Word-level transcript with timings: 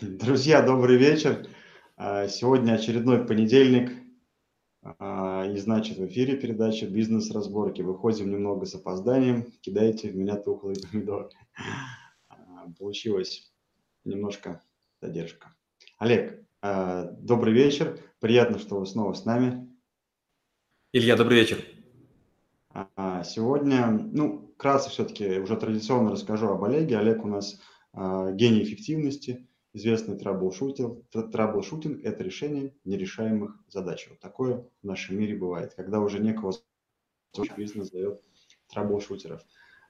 Друзья, 0.00 0.62
добрый 0.62 0.96
вечер. 0.96 1.46
А, 1.94 2.26
сегодня 2.26 2.72
очередной 2.72 3.26
понедельник, 3.26 3.92
а, 4.82 5.44
и 5.46 5.58
значит 5.58 5.98
в 5.98 6.06
эфире 6.06 6.38
передача 6.38 6.86
«Бизнес-разборки». 6.86 7.82
Выходим 7.82 8.30
немного 8.30 8.64
с 8.64 8.74
опозданием, 8.74 9.52
кидайте 9.60 10.08
в 10.08 10.16
меня 10.16 10.36
тухлые 10.36 10.78
помидоры. 10.80 11.28
А, 12.30 12.70
получилось 12.78 13.52
немножко 14.06 14.62
задержка. 15.02 15.54
Олег, 15.98 16.46
добрый 16.62 17.52
вечер. 17.52 18.00
Приятно, 18.20 18.58
что 18.58 18.80
вы 18.80 18.86
снова 18.86 19.12
с 19.12 19.26
нами. 19.26 19.68
Илья, 20.94 21.14
добрый 21.14 21.40
вечер. 21.40 21.62
Сегодня, 23.24 23.86
ну, 23.90 24.50
вкратце 24.54 24.88
все-таки 24.88 25.40
уже 25.40 25.58
традиционно 25.58 26.12
расскажу 26.12 26.48
об 26.48 26.64
Олеге. 26.64 26.96
Олег 26.96 27.22
у 27.22 27.28
нас 27.28 27.60
гений 27.92 28.62
эффективности– 28.62 29.46
Известный 29.72 30.18
troubleshooting, 30.18 31.08
troubleshooting– 31.10 32.02
это 32.04 32.24
решение 32.24 32.74
нерешаемых 32.84 33.62
задач. 33.68 34.08
Вот 34.10 34.18
такое 34.18 34.66
в 34.82 34.86
нашем 34.86 35.18
мире 35.18 35.36
бывает, 35.36 35.74
когда 35.74 36.00
уже 36.00 36.18
некого 36.18 36.52
бизнес 37.56 37.90
зовет 37.90 38.20
траблшутеров. 38.68 39.42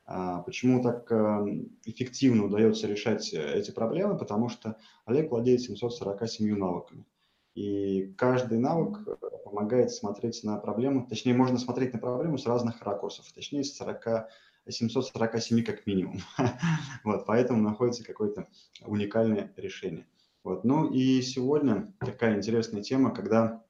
А 0.04 0.42
почему 0.42 0.82
так 0.82 1.10
эм, 1.12 1.78
эффективно 1.84 2.44
удается 2.46 2.88
решать 2.88 3.32
эти 3.32 3.70
проблемы? 3.70 4.18
Потому 4.18 4.48
что 4.48 4.76
Олег 5.06 5.30
владеет 5.30 5.62
747 5.62 6.56
навыками. 6.56 7.06
И 7.54 8.12
каждый 8.18 8.58
навык 8.58 9.06
э, 9.06 9.16
помогает 9.44 9.92
смотреть 9.92 10.42
на 10.44 10.56
проблему, 10.58 11.06
точнее, 11.06 11.34
можно 11.34 11.58
смотреть 11.58 11.92
на 11.92 11.98
проблему 11.98 12.38
с 12.38 12.46
разных 12.46 12.82
ракурсов, 12.82 13.32
точнее, 13.32 13.64
с 13.64 13.76
40 13.76 14.28
747 14.68 15.64
как 15.64 15.86
минимум. 15.86 16.20
вот, 17.04 17.26
поэтому 17.26 17.62
находится 17.62 18.04
какое-то 18.04 18.48
уникальное 18.84 19.52
решение. 19.56 20.06
Вот. 20.42 20.64
Ну 20.64 20.90
и 20.90 21.20
сегодня 21.22 21.92
такая 22.00 22.36
интересная 22.36 22.82
тема, 22.82 23.14
когда 23.14 23.62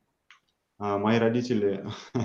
а, 0.78 0.98
мои 0.98 1.18
родители 1.18 1.84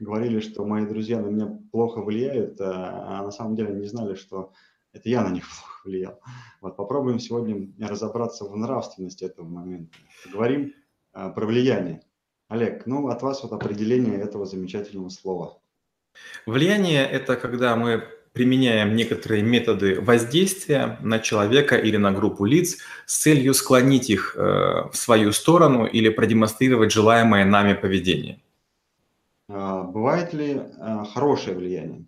говорили, 0.00 0.40
что 0.40 0.64
мои 0.64 0.86
друзья 0.86 1.20
на 1.20 1.26
меня 1.26 1.58
плохо 1.70 2.00
влияют, 2.00 2.60
а, 2.60 3.20
а 3.20 3.22
на 3.22 3.30
самом 3.30 3.54
деле 3.54 3.74
не 3.74 3.86
знали, 3.86 4.14
что 4.14 4.52
это 4.92 5.08
я 5.08 5.22
на 5.22 5.30
них 5.30 5.44
плохо 5.60 5.80
влиял. 5.84 6.20
Вот 6.60 6.76
попробуем 6.76 7.18
сегодня 7.20 7.72
разобраться 7.78 8.44
в 8.44 8.56
нравственности 8.56 9.24
этого 9.24 9.46
момента. 9.46 9.96
Поговорим 10.24 10.74
а, 11.12 11.30
про 11.30 11.46
влияние. 11.46 12.02
Олег, 12.48 12.86
ну 12.86 13.08
от 13.08 13.22
вас 13.22 13.42
вот 13.42 13.52
определение 13.52 14.18
этого 14.18 14.46
замечательного 14.46 15.08
слова. 15.08 15.61
Влияние– 16.46 17.06
это 17.12 17.36
когда 17.36 17.76
мы 17.76 18.04
применяем 18.32 18.96
некоторые 18.96 19.42
методы 19.42 20.00
воздействия 20.00 20.98
на 21.02 21.18
человека 21.18 21.76
или 21.76 21.98
на 21.98 22.12
группу 22.12 22.44
лиц 22.44 22.78
с 23.06 23.18
целью 23.18 23.52
склонить 23.54 24.08
их 24.08 24.34
э, 24.36 24.40
в 24.90 24.92
свою 24.94 25.32
сторону 25.32 25.84
или 25.84 26.08
продемонстрировать 26.08 26.92
желаемое 26.92 27.44
нами 27.44 27.74
поведение. 27.74 28.40
А 29.48 29.82
бывает 29.82 30.32
ли 30.32 30.54
э, 30.54 31.04
хорошее 31.12 31.56
влияние? 31.56 32.06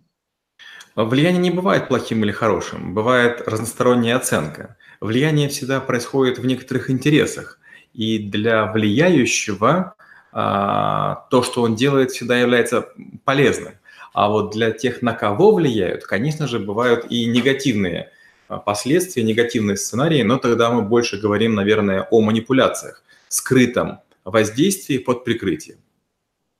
Влияние 0.95 1.41
не 1.41 1.51
бывает 1.51 1.89
плохим 1.89 2.23
или 2.23 2.31
хорошим, 2.31 2.93
бывает 2.93 3.43
разносторонняя 3.45 4.15
оценка. 4.15 4.77
Влияние 5.01 5.49
всегда 5.49 5.79
происходит 5.81 6.39
в 6.39 6.45
некоторых 6.45 6.89
интересах, 6.89 7.59
и 7.93 8.17
для 8.17 8.71
влияющего 8.71 9.95
а, 10.31 11.27
то, 11.29 11.43
что 11.43 11.61
он 11.61 11.75
делает, 11.75 12.11
всегда 12.11 12.37
является 12.37 12.89
полезным. 13.25 13.73
А 14.15 14.29
вот 14.29 14.53
для 14.53 14.71
тех, 14.71 15.01
на 15.01 15.11
кого 15.11 15.53
влияют, 15.53 16.05
конечно 16.05 16.47
же, 16.47 16.57
бывают 16.57 17.05
и 17.09 17.25
негативные 17.25 18.11
а, 18.47 18.59
последствия, 18.59 19.23
негативные 19.23 19.75
сценарии, 19.75 20.21
но 20.23 20.37
тогда 20.37 20.71
мы 20.71 20.83
больше 20.83 21.19
говорим, 21.19 21.53
наверное, 21.53 22.07
о 22.09 22.21
манипуляциях, 22.21 23.03
скрытом 23.27 23.99
воздействии 24.23 24.99
под 24.99 25.25
прикрытием. 25.25 25.79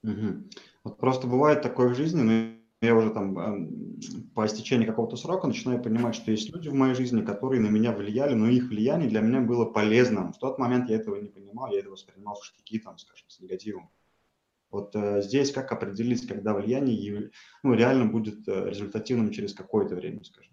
Угу. 0.04 0.44
Вот 0.84 0.98
просто 0.98 1.28
бывает 1.28 1.62
такое 1.62 1.88
в 1.88 1.96
жизни, 1.96 2.22
но 2.24 2.86
я 2.86 2.94
уже 2.94 3.10
там 3.12 3.40
эм, 3.40 4.00
по 4.36 4.46
истечении 4.46 4.86
какого-то 4.86 5.16
срока 5.16 5.48
начинаю 5.48 5.82
понимать, 5.82 6.16
что 6.16 6.32
есть 6.32 6.54
люди 6.54 6.68
в 6.68 6.74
моей 6.74 6.94
жизни, 6.94 7.22
которые 7.22 7.62
на 7.62 7.68
меня 7.68 7.94
влияли, 7.94 8.34
но 8.34 8.50
их 8.50 8.66
влияние 8.68 9.08
для 9.08 9.22
меня 9.22 9.40
было 9.40 9.64
полезным. 9.64 10.34
В 10.34 10.40
тот 10.40 10.60
момент 10.60 10.90
я 10.90 10.98
этого 10.98 11.16
не 11.16 11.30
понимал, 11.30 11.72
я 11.72 11.80
это 11.80 11.90
воспринимал 11.90 12.36
в 12.36 12.44
штыки, 12.44 12.80
там, 12.80 12.98
скажем, 12.98 13.30
с 13.30 13.40
негативом. 13.40 13.90
Вот 14.76 14.94
э, 14.94 15.22
здесь 15.22 15.54
как 15.54 15.72
определить, 15.72 16.28
когда 16.28 16.54
влияние 16.54 17.32
ну, 17.64 17.74
реально 17.74 18.08
будет 18.08 18.46
э, 18.46 18.70
результативным 18.70 19.32
через 19.32 19.54
какое-то 19.54 19.96
время, 19.96 20.22
скажем? 20.26 20.52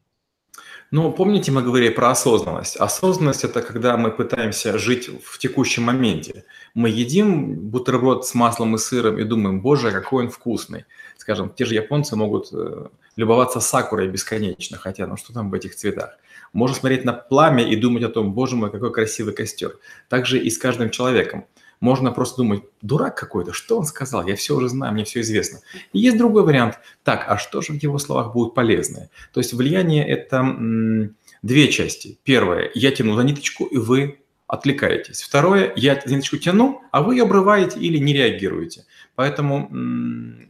Ну, 0.93 1.11
помните, 1.11 1.51
мы 1.51 1.63
говорили 1.63 1.89
про 1.89 2.11
осознанность. 2.11 2.77
Осознанность– 2.77 3.43
это 3.49 3.63
когда 3.63 3.97
мы 3.97 4.13
пытаемся 4.13 4.79
жить 4.79 5.11
в 5.25 5.39
текущем 5.39 5.83
моменте. 5.83 6.45
Мы 6.75 6.91
едим 6.91 7.69
бутерброд 7.69 8.25
с 8.25 8.35
маслом 8.35 8.77
и 8.77 8.79
сыром 8.79 9.19
и 9.19 9.25
думаем, 9.25 9.61
боже, 9.61 9.91
какой 9.91 10.27
он 10.27 10.31
вкусный. 10.31 10.85
Скажем, 11.17 11.51
те 11.51 11.65
же 11.65 11.75
японцы 11.75 12.15
могут 12.15 12.53
э, 12.53 12.87
любоваться 13.17 13.59
сакурой 13.59 14.07
бесконечно, 14.07 14.79
хотя, 14.79 15.09
ну 15.09 15.17
что 15.17 15.33
там 15.33 15.51
в 15.51 15.55
этих 15.55 15.75
цветах. 15.75 16.17
Можно 16.53 16.77
смотреть 16.77 17.05
на 17.05 17.13
пламя 17.13 17.65
и 17.69 17.75
думать 17.75 18.05
о 18.05 18.09
том, 18.09 18.35
боже 18.35 18.55
мой, 18.55 18.71
какой 18.71 18.93
красивый 18.93 19.35
костер. 19.35 19.81
Также 20.09 20.39
и 20.39 20.49
с 20.49 20.59
каждым 20.59 20.91
человеком 20.91 21.45
можно 21.83 22.13
просто 22.13 22.39
думать, 22.39 22.63
дурак 22.81 23.17
какой-то, 23.19 23.53
что 23.53 23.77
он 23.77 23.85
сказал, 23.85 24.25
я 24.25 24.37
все 24.37 24.57
уже 24.57 24.69
знаю, 24.69 24.95
мне 24.95 25.05
все 25.05 25.21
известно. 25.21 25.59
И 25.93 25.99
есть 25.99 26.17
другой 26.17 26.45
вариант, 26.45 26.79
так, 27.03 27.25
а 27.27 27.37
что 27.37 27.61
же 27.61 27.73
в 27.73 27.83
его 27.83 27.99
словах 27.99 28.33
будет 28.33 28.55
полезное? 28.55 29.11
То 29.35 29.41
есть 29.41 29.53
влияние– 29.53 30.07
это 30.09 30.37
м, 30.37 31.17
две 31.43 31.67
части. 31.73 32.19
Первое, 32.23 32.71
я 32.75 32.93
тяну 32.93 33.17
за 33.17 33.25
ниточку, 33.25 33.65
и 33.65 33.79
вы 33.79 34.21
отвлекаетесь. 34.47 35.23
Второе, 35.23 35.73
я 35.75 36.01
за 36.07 36.15
ниточку 36.15 36.37
тяну, 36.37 36.83
а 36.93 37.03
вы 37.03 37.17
ее 37.17 37.25
обрываете 37.25 37.81
или 37.81 37.99
не 37.99 38.13
реагируете. 38.13 38.85
Поэтому 39.17 39.69
м, 39.73 40.49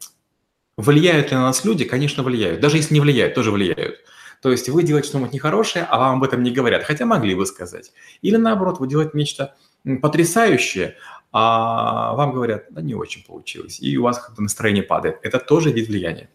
влияют 0.76 1.30
ли 1.30 1.36
на 1.36 1.44
нас 1.44 1.64
люди? 1.64 1.86
Конечно, 1.86 2.22
влияют. 2.22 2.60
Даже 2.60 2.76
если 2.76 2.92
не 2.92 3.00
влияют, 3.00 3.34
тоже 3.34 3.52
влияют. 3.52 4.00
То 4.42 4.50
есть 4.50 4.68
вы 4.68 4.82
делаете 4.82 5.08
что-нибудь 5.08 5.32
нехорошее, 5.32 5.86
а 5.88 5.98
вам 5.98 6.16
об 6.18 6.24
этом 6.24 6.42
не 6.42 6.50
говорят, 6.50 6.82
хотя 6.82 7.06
могли 7.06 7.34
бы 7.34 7.46
сказать. 7.46 7.92
Или 8.20 8.36
наоборот, 8.36 8.80
вы 8.80 8.86
делаете 8.86 9.12
нечто 9.14 9.54
потрясающее, 10.00 10.96
а 11.32 12.14
вам 12.14 12.32
говорят, 12.32 12.66
да 12.70 12.82
не 12.82 12.94
очень 12.94 13.24
получилось, 13.24 13.80
и 13.80 13.96
у 13.96 14.02
вас 14.02 14.18
как-то 14.18 14.42
настроение 14.42 14.82
падает. 14.82 15.18
Это 15.22 15.38
тоже 15.38 15.72
вид 15.72 15.88
влияния. 15.88 16.28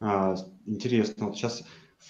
А, 0.00 0.36
интересно, 0.66 1.26
вот 1.26 1.36
сейчас 1.36 1.64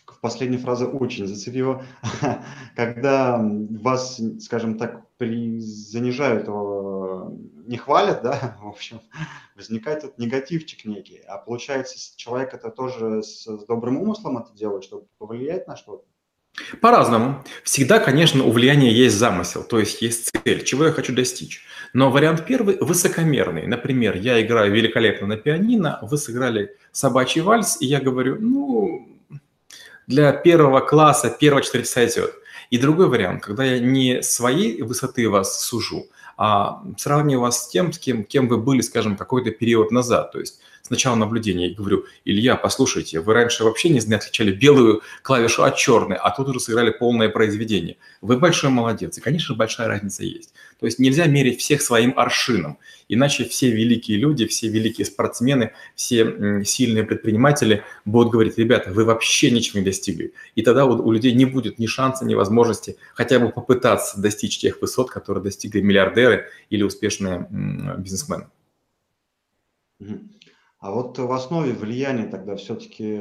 в 0.07 0.21
последней 0.21 0.57
фразе 0.57 0.87
очень 0.87 1.27
зацепило, 1.27 1.85
когда 2.77 3.41
вас, 3.41 4.21
скажем 4.41 4.79
так, 4.79 5.07
при, 5.17 5.61
занижают, 5.61 6.49
не 7.67 7.77
хвалят, 7.77 8.23
да, 8.23 8.57
в 8.63 8.69
общем, 8.69 9.01
возникает 9.55 9.99
этот 9.99 10.19
негативчик 10.19 10.85
некий, 10.85 11.21
а 11.29 11.39
получается 11.39 11.97
человек 12.17 12.55
это 12.55 12.71
тоже 12.71 13.23
с, 13.23 13.45
с 13.45 13.65
добрым 13.67 13.99
умыслом 13.99 14.39
это 14.39 14.53
делает, 14.55 14.85
чтобы 14.85 15.07
повлиять 15.19 15.69
на 15.69 15.77
что-то. 15.77 16.05
По-разному. 16.81 17.43
Всегда, 17.65 17.99
конечно, 17.99 18.45
у 18.45 18.53
влияния 18.53 18.93
есть 18.93 19.17
замысел, 19.17 19.63
то 19.63 19.79
есть 19.79 20.03
есть 20.03 20.31
цель, 20.45 20.63
чего 20.65 20.85
я 20.85 20.93
хочу 20.93 21.15
достичь. 21.15 21.65
Но 21.95 22.11
вариант 22.11 22.45
первый 22.47 22.77
высокомерный. 22.79 23.67
Например, 23.67 24.17
я 24.17 24.41
играю 24.43 24.73
великолепно 24.73 25.27
на 25.27 25.37
пианино, 25.37 25.99
вы 26.03 26.19
сыграли 26.19 26.77
собачий 26.91 27.41
вальс, 27.41 27.79
и 27.81 27.87
я 27.87 28.01
говорю, 28.01 28.37
ну, 28.39 29.09
для 30.07 30.33
первого 30.33 30.81
класса 30.81 31.31
первого 31.31 31.63
четыре 31.63 31.85
часа 31.85 32.05
идет. 32.07 32.35
И 32.71 32.79
другой 32.79 33.09
вариант, 33.09 33.43
когда 33.43 33.65
я 33.65 33.79
не 33.79 34.23
своей 34.23 34.83
высоты 34.83 35.29
вас 35.29 35.65
сужу, 35.65 36.07
а 36.37 36.83
сравниваю 36.97 37.43
вас 37.43 37.65
с 37.65 37.69
тем, 37.69 37.93
с 37.93 37.99
кем, 37.99 38.25
кем 38.25 38.49
вы 38.49 38.59
были, 38.59 38.81
скажем, 38.81 39.17
какой-то 39.17 39.51
период 39.51 39.91
назад. 39.91 40.33
То 40.33 40.41
есть 40.41 40.61
сначала 40.93 41.17
наблюдения 41.17 41.71
и 41.71 41.75
говорю, 41.75 42.05
Илья, 42.27 42.55
послушайте, 42.55 43.21
вы 43.21 43.33
раньше 43.33 43.65
вообще 43.65 43.89
не 43.89 43.99
отличали 43.99 44.53
белую 44.53 45.01
клавишу 45.23 45.63
от 45.63 45.75
черной, 45.77 46.19
а 46.19 46.31
тут 46.31 46.49
уже 46.49 46.61
сыграли 46.61 46.91
полное 46.91 47.31
произведение. 47.31 47.97
Вы 48.21 48.37
большой 48.37 48.69
молодец, 48.69 49.17
и, 49.17 49.23
конечно, 49.23 49.55
большая 49.55 49.89
разница 49.89 50.23
есть. 50.23 50.53
То 50.79 50.85
есть 50.85 50.99
нельзя 50.99 51.25
мерить 51.27 51.61
всех 51.61 51.81
своим 51.81 52.13
аршином, 52.15 52.77
иначе 53.09 53.45
все 53.45 53.71
великие 53.71 54.19
люди, 54.19 54.47
все 54.47 54.69
великие 54.69 55.07
спортсмены, 55.07 55.73
все 55.95 56.63
сильные 56.63 57.05
предприниматели 57.05 57.83
будут 58.05 58.31
говорить, 58.31 58.59
ребята, 58.59 58.93
вы 58.93 59.07
вообще 59.07 59.51
ничего 59.51 59.79
не 59.79 59.87
достигли. 59.87 60.35
И 60.57 60.61
тогда 60.61 60.85
у 60.85 61.11
людей 61.11 61.33
не 61.33 61.47
будет 61.47 61.79
ни 61.79 61.87
шанса, 61.87 62.27
ни 62.27 62.35
возможности 62.35 62.97
хотя 63.15 63.39
бы 63.39 63.49
попытаться 63.49 64.21
достичь 64.21 64.59
тех 64.59 64.83
высот, 64.83 65.11
которые 65.11 65.43
достигли 65.43 65.81
миллиардеры 65.81 66.51
или 66.69 66.83
успешные 66.83 67.47
бизнесмены. 67.97 68.49
А 70.83 70.91
вот 70.91 71.17
в 71.17 71.31
основе 71.31 71.75
влияния 71.75 72.25
тогда 72.25 72.57
все-таки 72.57 73.21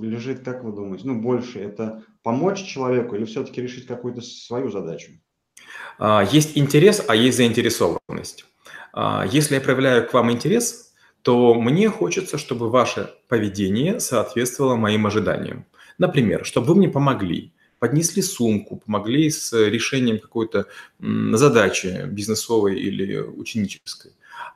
лежит, 0.00 0.42
как 0.42 0.64
вы 0.64 0.72
думаете, 0.72 1.06
ну 1.06 1.20
больше 1.20 1.60
это 1.60 2.02
помочь 2.22 2.64
человеку 2.64 3.16
или 3.16 3.26
все-таки 3.26 3.60
решить 3.60 3.86
какую-то 3.86 4.22
свою 4.22 4.70
задачу? 4.70 5.12
А, 5.98 6.24
есть 6.24 6.56
интерес, 6.56 7.04
а 7.06 7.14
есть 7.14 7.36
заинтересованность. 7.36 8.46
А, 8.94 9.26
если 9.30 9.56
я 9.56 9.60
проявляю 9.60 10.08
к 10.08 10.14
вам 10.14 10.32
интерес, 10.32 10.94
то 11.20 11.52
мне 11.52 11.90
хочется, 11.90 12.38
чтобы 12.38 12.70
ваше 12.70 13.10
поведение 13.28 14.00
соответствовало 14.00 14.76
моим 14.76 15.06
ожиданиям. 15.06 15.66
Например, 15.98 16.46
чтобы 16.46 16.68
вы 16.68 16.76
мне 16.76 16.88
помогли, 16.88 17.52
поднесли 17.78 18.22
сумку, 18.22 18.76
помогли 18.76 19.28
с 19.28 19.52
решением 19.52 20.18
какой-то 20.18 20.64
задачи 20.98 22.06
бизнесовой 22.06 22.80
или 22.80 23.18
ученической. 23.18 24.12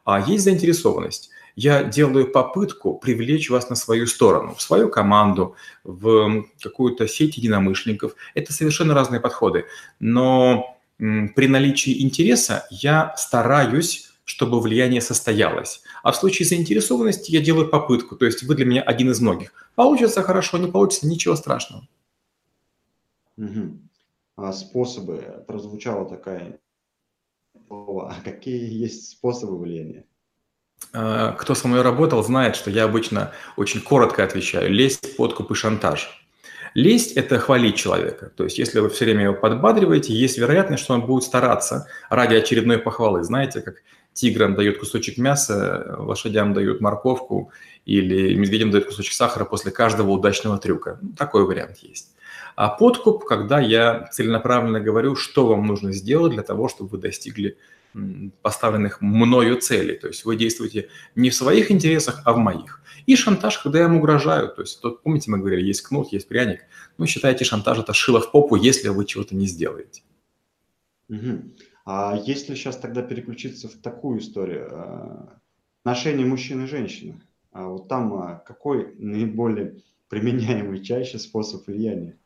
А 0.07 0.21
есть 0.21 0.45
заинтересованность. 0.45 1.31
Я 1.57 1.85
делаю 1.85 2.31
попытку 2.31 2.99
привлечь 2.99 3.51
вас 3.51 3.71
на 3.71 3.77
свою 3.77 4.07
сторону, 4.07 4.55
в 4.55 4.63
свою 4.63 4.89
команду, 4.89 5.57
в 5.85 6.45
какую-то 6.63 7.09
сеть 7.09 7.37
единомышленников. 7.37 8.15
Это 8.35 8.53
совершенно 8.53 8.95
разные 8.95 9.21
подходы. 9.21 9.65
Но 9.99 10.77
при 10.99 11.47
наличии 11.47 12.03
интереса 12.03 12.67
я 12.71 13.15
стараюсь 13.17 14.11
чтобы 14.31 14.61
влияние 14.61 15.01
состоялось. 15.01 15.83
А 16.05 16.13
в 16.13 16.17
случае 16.17 16.47
заинтересованности 16.47 17.33
я 17.33 17.41
делаю 17.41 17.69
попытку, 17.69 18.15
то 18.15 18.27
есть 18.27 18.45
вы 18.45 18.55
для 18.55 18.65
меня 18.65 18.81
один 18.81 19.11
из 19.11 19.21
многих. 19.21 19.53
Получится 19.75 20.23
хорошо, 20.23 20.57
не 20.59 20.71
получится, 20.71 21.09
ничего 21.09 21.35
страшного. 21.35 21.89
Угу. 23.37 23.79
А 24.37 24.53
способы, 24.53 25.45
прозвучала 25.49 26.09
такая 26.09 26.61
слова, 27.67 28.15
а 28.17 28.23
какие 28.23 28.73
есть 28.73 29.11
способы 29.11 29.59
влияния? 29.59 30.05
А, 30.93 31.33
кто 31.33 31.55
со 31.55 31.69
мной 31.69 31.83
работал, 31.83 32.23
знает, 32.23 32.57
что 32.57 32.71
я 32.71 32.85
обычно 32.85 33.33
очень 33.57 33.81
коротко 33.81 34.25
отвечаю. 34.25 34.71
Лесть, 34.71 35.17
подкуп 35.17 35.51
и 35.53 35.55
шантаж. 35.55 36.17
Лесть– 36.75 37.13
это 37.17 37.39
хвалить 37.39 37.77
человека. 37.77 38.31
То 38.37 38.45
есть, 38.45 38.59
если 38.59 38.81
вы 38.81 38.91
все 38.91 39.05
время 39.05 39.25
его 39.25 39.35
подбадриваете, 39.35 40.13
есть 40.13 40.39
вероятность, 40.39 40.85
что 40.85 40.95
он 40.95 41.03
будет 41.03 41.25
стараться 41.25 41.89
ради 42.09 42.35
очередной 42.35 42.79
похвалы. 42.79 43.25
Знаете, 43.25 43.61
как 43.61 43.83
тиграм 44.13 44.55
дают 44.55 44.79
кусочек 44.79 45.19
мяса, 45.19 45.97
лошадям 45.99 46.55
дают 46.55 46.81
морковку 46.81 47.51
или 47.87 48.35
медведям 48.35 48.71
дают 48.71 48.87
кусочек 48.87 49.15
сахара 49.15 49.45
после 49.45 49.71
каждого 49.71 50.11
удачного 50.11 50.59
трюка. 50.59 50.99
Ну, 51.01 51.13
такой 51.17 51.45
вариант 51.45 51.79
есть. 51.79 52.11
А 52.57 52.69
подкуп, 52.69 53.25
когда 53.25 53.61
я 53.61 54.09
целенаправленно 54.13 54.81
говорю, 54.81 55.17
что 55.17 55.47
вам 55.47 55.67
нужно 55.67 55.93
сделать 55.93 56.33
для 56.33 56.43
того, 56.43 56.69
чтобы 56.69 56.91
вы 56.91 56.99
достигли 56.99 57.57
поставленных 58.43 59.01
мною 59.01 59.61
целей. 59.61 59.97
То 59.97 60.09
есть 60.09 60.25
вы 60.25 60.37
действуете 60.37 60.89
не 61.15 61.31
в 61.31 61.35
своих 61.35 61.71
интересах, 61.71 62.23
а 62.25 62.33
в 62.33 62.39
моих. 62.39 62.83
И 63.07 63.17
шантаж, 63.17 63.59
когда 63.59 63.81
я 63.81 63.87
им 63.87 63.97
угрожаю. 63.97 64.49
То 64.49 64.63
есть, 64.63 64.81
тут, 64.81 65.03
помните, 65.03 65.31
мы 65.31 65.39
говорили, 65.39 65.67
есть 65.67 65.83
кнут, 65.83 66.13
есть 66.13 66.29
пряник. 66.29 66.61
Ну, 66.99 67.07
считайте, 67.07 67.45
шантаж– 67.45 67.79
это 67.81 67.93
шило 67.93 68.21
в 68.21 68.31
попу, 68.31 68.57
если 68.57 68.89
вы 68.89 69.05
чего-то 69.05 69.35
не 69.35 69.47
сделаете. 69.47 70.03
Угу. 71.09 71.43
А 71.87 72.17
если 72.25 72.55
сейчас 72.55 72.77
тогда 72.77 73.03
переключиться 73.03 73.69
в 73.69 73.73
такую 73.73 74.21
историю, 74.21 75.31
отношения 75.83 76.25
мужчины 76.25 76.65
и 76.65 76.69
женщины, 76.69 77.21
а 77.53 77.67
вот 77.67 77.89
там 77.89 78.15
а, 78.15 78.43
какой 78.47 78.95
наиболее 78.99 79.83
применяемый 80.09 80.85
чаще 80.85 81.19
способ 81.19 81.67
влияния? 81.67 82.17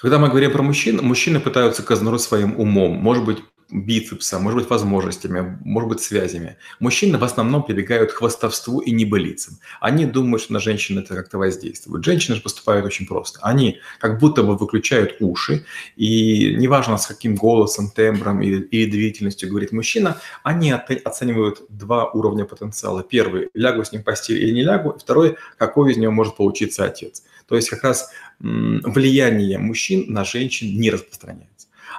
Когда 0.00 0.18
мы 0.18 0.28
говорим 0.28 0.52
про 0.52 0.62
мужчин, 0.62 0.98
мужчины 1.02 1.40
пытаются 1.40 1.82
казнуть 1.82 2.20
своим 2.20 2.58
умом, 2.58 2.92
может 2.92 3.24
быть, 3.24 3.38
бицепса, 3.72 4.38
может 4.38 4.60
быть, 4.60 4.70
возможностями, 4.70 5.58
может 5.64 5.88
быть, 5.88 6.00
связями. 6.00 6.56
Мужчины 6.78 7.18
в 7.18 7.24
основном 7.24 7.62
прибегают 7.62 8.12
к 8.12 8.16
хвастовству 8.16 8.80
и 8.80 8.90
небылицам. 8.90 9.58
Они 9.80 10.06
думают, 10.06 10.42
что 10.42 10.52
на 10.52 10.60
женщин 10.60 10.98
это 10.98 11.14
как-то 11.14 11.38
воздействует. 11.38 12.04
Женщины 12.04 12.36
же 12.36 12.42
поступают 12.42 12.84
очень 12.84 13.06
просто. 13.06 13.40
Они 13.42 13.78
как 13.98 14.18
будто 14.18 14.42
бы 14.42 14.56
выключают 14.56 15.16
уши, 15.20 15.64
и 15.96 16.54
неважно, 16.56 16.98
с 16.98 17.06
каким 17.06 17.34
голосом, 17.34 17.90
тембром 17.90 18.42
или, 18.42 18.60
или 18.62 18.90
двигательностью 18.90 19.48
говорит 19.48 19.72
мужчина, 19.72 20.18
они 20.42 20.72
оценивают 20.72 21.62
два 21.68 22.10
уровня 22.10 22.44
потенциала. 22.44 23.02
Первый– 23.02 23.50
лягу 23.54 23.84
с 23.84 23.92
ним 23.92 24.02
в 24.02 24.04
постель 24.04 24.42
или 24.42 24.52
не 24.52 24.62
лягу. 24.62 24.96
Второй– 24.98 25.36
какой 25.58 25.92
из 25.92 25.96
него 25.96 26.12
может 26.12 26.36
получиться 26.36 26.84
отец. 26.84 27.22
То 27.46 27.56
есть 27.56 27.68
как 27.68 27.82
раз 27.82 28.10
влияние 28.40 29.58
мужчин 29.58 30.04
на 30.08 30.24
женщин 30.24 30.78
не 30.78 30.90
распространяется. 30.90 31.49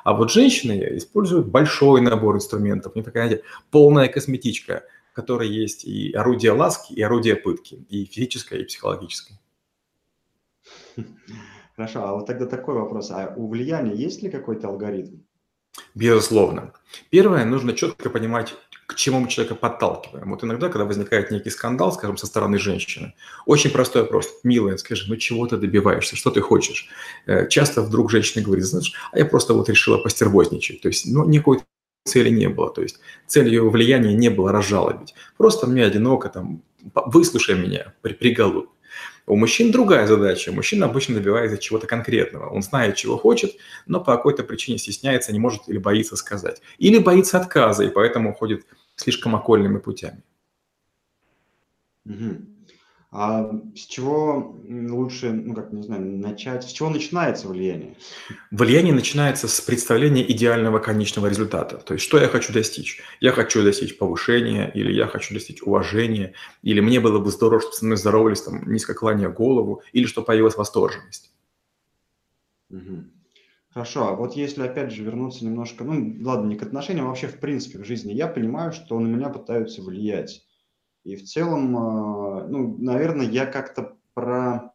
А 0.03 0.13
вот 0.13 0.31
женщины 0.31 0.98
используют 0.98 1.48
большой 1.48 2.01
набор 2.01 2.36
инструментов, 2.36 2.95
не 2.95 3.03
такая, 3.03 3.27
знаете, 3.27 3.44
полная 3.69 4.07
косметичка, 4.07 4.83
в 5.12 5.15
которой 5.15 5.50
есть 5.50 5.86
и 5.86 6.12
орудие 6.13 6.53
ласки, 6.53 6.94
и 6.94 7.01
орудие 7.01 7.36
пытки, 7.36 7.86
и 7.89 8.06
физическое, 8.06 8.59
и 8.59 8.65
психологическое. 8.65 9.39
Хорошо, 11.75 12.06
а 12.06 12.13
вот 12.13 12.27
тогда 12.27 12.45
такой 12.45 12.75
вопрос. 12.75 13.12
А 13.12 13.33
у 13.36 13.48
влияния 13.48 13.95
есть 13.95 14.21
ли 14.21 14.30
какой-то 14.30 14.68
алгоритм? 14.68 15.18
Безусловно. 15.95 16.74
Первое, 17.09 17.45
нужно 17.45 17.74
четко 17.74 18.09
понимать, 18.09 18.54
к 18.91 18.95
чему 18.95 19.19
мы 19.19 19.29
человека 19.29 19.55
подталкиваем. 19.55 20.29
Вот 20.29 20.43
иногда, 20.43 20.67
когда 20.67 20.83
возникает 20.83 21.31
некий 21.31 21.49
скандал, 21.49 21.93
скажем, 21.93 22.17
со 22.17 22.27
стороны 22.27 22.59
женщины, 22.59 23.13
очень 23.45 23.69
простой 23.69 24.01
вопрос. 24.01 24.29
Милая, 24.43 24.75
скажи, 24.77 25.05
ну 25.07 25.15
чего 25.15 25.47
ты 25.47 25.55
добиваешься, 25.55 26.17
что 26.17 26.29
ты 26.29 26.41
хочешь? 26.41 26.89
Э, 27.25 27.47
часто 27.47 27.81
вдруг 27.81 28.11
женщина 28.11 28.43
говорит, 28.43 28.65
знаешь, 28.65 28.93
а 29.13 29.19
я 29.19 29.25
просто 29.25 29.53
вот 29.53 29.69
решила 29.69 29.97
постервозничать. 29.97 30.81
То 30.81 30.89
есть, 30.89 31.05
ну, 31.07 31.25
никакой 31.25 31.61
цели 32.05 32.29
не 32.29 32.49
было. 32.49 32.69
То 32.69 32.81
есть 32.81 32.99
целью 33.27 33.69
влияния 33.69 34.13
не 34.13 34.29
было 34.29 34.51
разжалобить. 34.51 35.15
Просто 35.37 35.67
мне 35.67 35.85
одиноко, 35.85 36.27
там, 36.27 36.61
выслушай 37.05 37.55
меня, 37.55 37.94
при, 38.01 38.13
приголубь. 38.13 38.69
У 39.27 39.35
мужчин 39.35 39.71
другая 39.71 40.07
задача. 40.07 40.51
Мужчина 40.51 40.88
обычно 40.88 41.15
добивается 41.15 41.57
чего-то 41.57 41.88
конкретного. 41.88 42.50
Он 42.50 42.62
знает, 42.62 42.95
чего 42.95 43.18
хочет, 43.18 43.56
но 43.85 44.00
по 44.00 44.15
какой-то 44.15 44.44
причине 44.44 44.77
стесняется, 44.77 45.31
не 45.31 45.39
может 45.39 45.68
или 45.68 45.77
боится 45.77 46.15
сказать. 46.15 46.62
Или 46.79 46.97
боится 46.97 47.39
отказа, 47.39 47.83
и 47.83 47.89
поэтому 47.89 48.31
уходит 48.31 48.65
слишком 48.95 49.35
окольными 49.35 49.77
путями. 49.77 50.23
А 53.13 53.51
с 53.75 53.87
чего 53.87 54.57
лучше, 54.69 55.33
ну 55.33 55.53
как, 55.53 55.73
не 55.73 55.83
знаю, 55.83 56.01
начать? 56.01 56.63
С 56.63 56.71
чего 56.71 56.89
начинается 56.89 57.49
влияние? 57.49 57.97
Влияние 58.51 58.93
начинается 58.93 59.49
с 59.49 59.59
представления 59.59 60.23
идеального 60.31 60.79
конечного 60.79 61.27
результата. 61.27 61.75
То 61.77 61.95
есть, 61.95 62.05
что 62.05 62.17
я 62.17 62.29
хочу 62.29 62.53
достичь? 62.53 63.01
Я 63.19 63.33
хочу 63.33 63.63
достичь 63.63 63.97
повышения, 63.97 64.71
или 64.73 64.93
я 64.93 65.07
хочу 65.07 65.33
достичь 65.33 65.61
уважения, 65.61 66.35
или 66.61 66.79
мне 66.79 67.01
было 67.01 67.19
бы 67.19 67.31
здорово, 67.31 67.59
чтобы 67.59 67.75
со 67.75 67.83
мной 67.83 67.97
здоровались, 67.97 68.43
там, 68.43 68.71
низко 68.71 68.93
кланяя 68.93 69.29
голову, 69.29 69.81
или 69.91 70.05
что 70.05 70.21
появилась 70.21 70.55
восторженность. 70.55 71.33
Угу. 72.69 73.03
Хорошо, 73.73 74.07
а 74.07 74.15
вот 74.15 74.37
если 74.37 74.63
опять 74.63 74.93
же 74.93 75.03
вернуться 75.03 75.43
немножко, 75.43 75.83
ну 75.83 76.15
ладно, 76.23 76.47
не 76.47 76.55
к 76.55 76.63
отношениям, 76.63 77.07
а 77.07 77.09
вообще 77.09 77.27
в 77.27 77.39
принципе 77.39 77.79
в 77.79 77.85
жизни, 77.85 78.13
я 78.13 78.27
понимаю, 78.27 78.71
что 78.71 78.97
на 78.97 79.07
меня 79.07 79.27
пытаются 79.27 79.81
влиять. 79.81 80.45
И 81.03 81.15
в 81.15 81.24
целом, 81.24 81.75
а, 81.77 82.48
ну, 82.48 82.77
наверное, 82.77 83.25
я 83.25 83.45
как-то 83.45 83.98
про, 84.13 84.71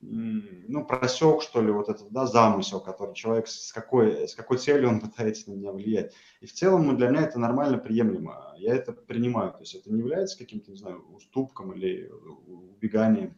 ну, 0.00 0.84
просек, 0.84 1.42
что 1.42 1.60
ли, 1.60 1.72
вот 1.72 1.88
этот, 1.88 2.10
да, 2.10 2.26
замысел, 2.26 2.80
который 2.80 3.14
человек, 3.14 3.48
с 3.48 3.72
какой, 3.72 4.28
с 4.28 4.34
какой 4.34 4.58
целью 4.58 4.88
он 4.88 5.00
пытается 5.00 5.50
на 5.50 5.54
меня 5.54 5.72
влиять. 5.72 6.12
И 6.40 6.46
в 6.46 6.52
целом 6.52 6.96
для 6.96 7.08
меня 7.08 7.22
это 7.22 7.38
нормально 7.38 7.78
приемлемо. 7.78 8.54
Я 8.56 8.74
это 8.74 8.92
принимаю. 8.92 9.52
То 9.52 9.60
есть 9.60 9.74
это 9.74 9.90
не 9.92 9.98
является 9.98 10.38
каким-то, 10.38 10.70
не 10.70 10.76
знаю, 10.76 11.04
уступком 11.12 11.72
или 11.72 12.10
убеганием. 12.46 13.36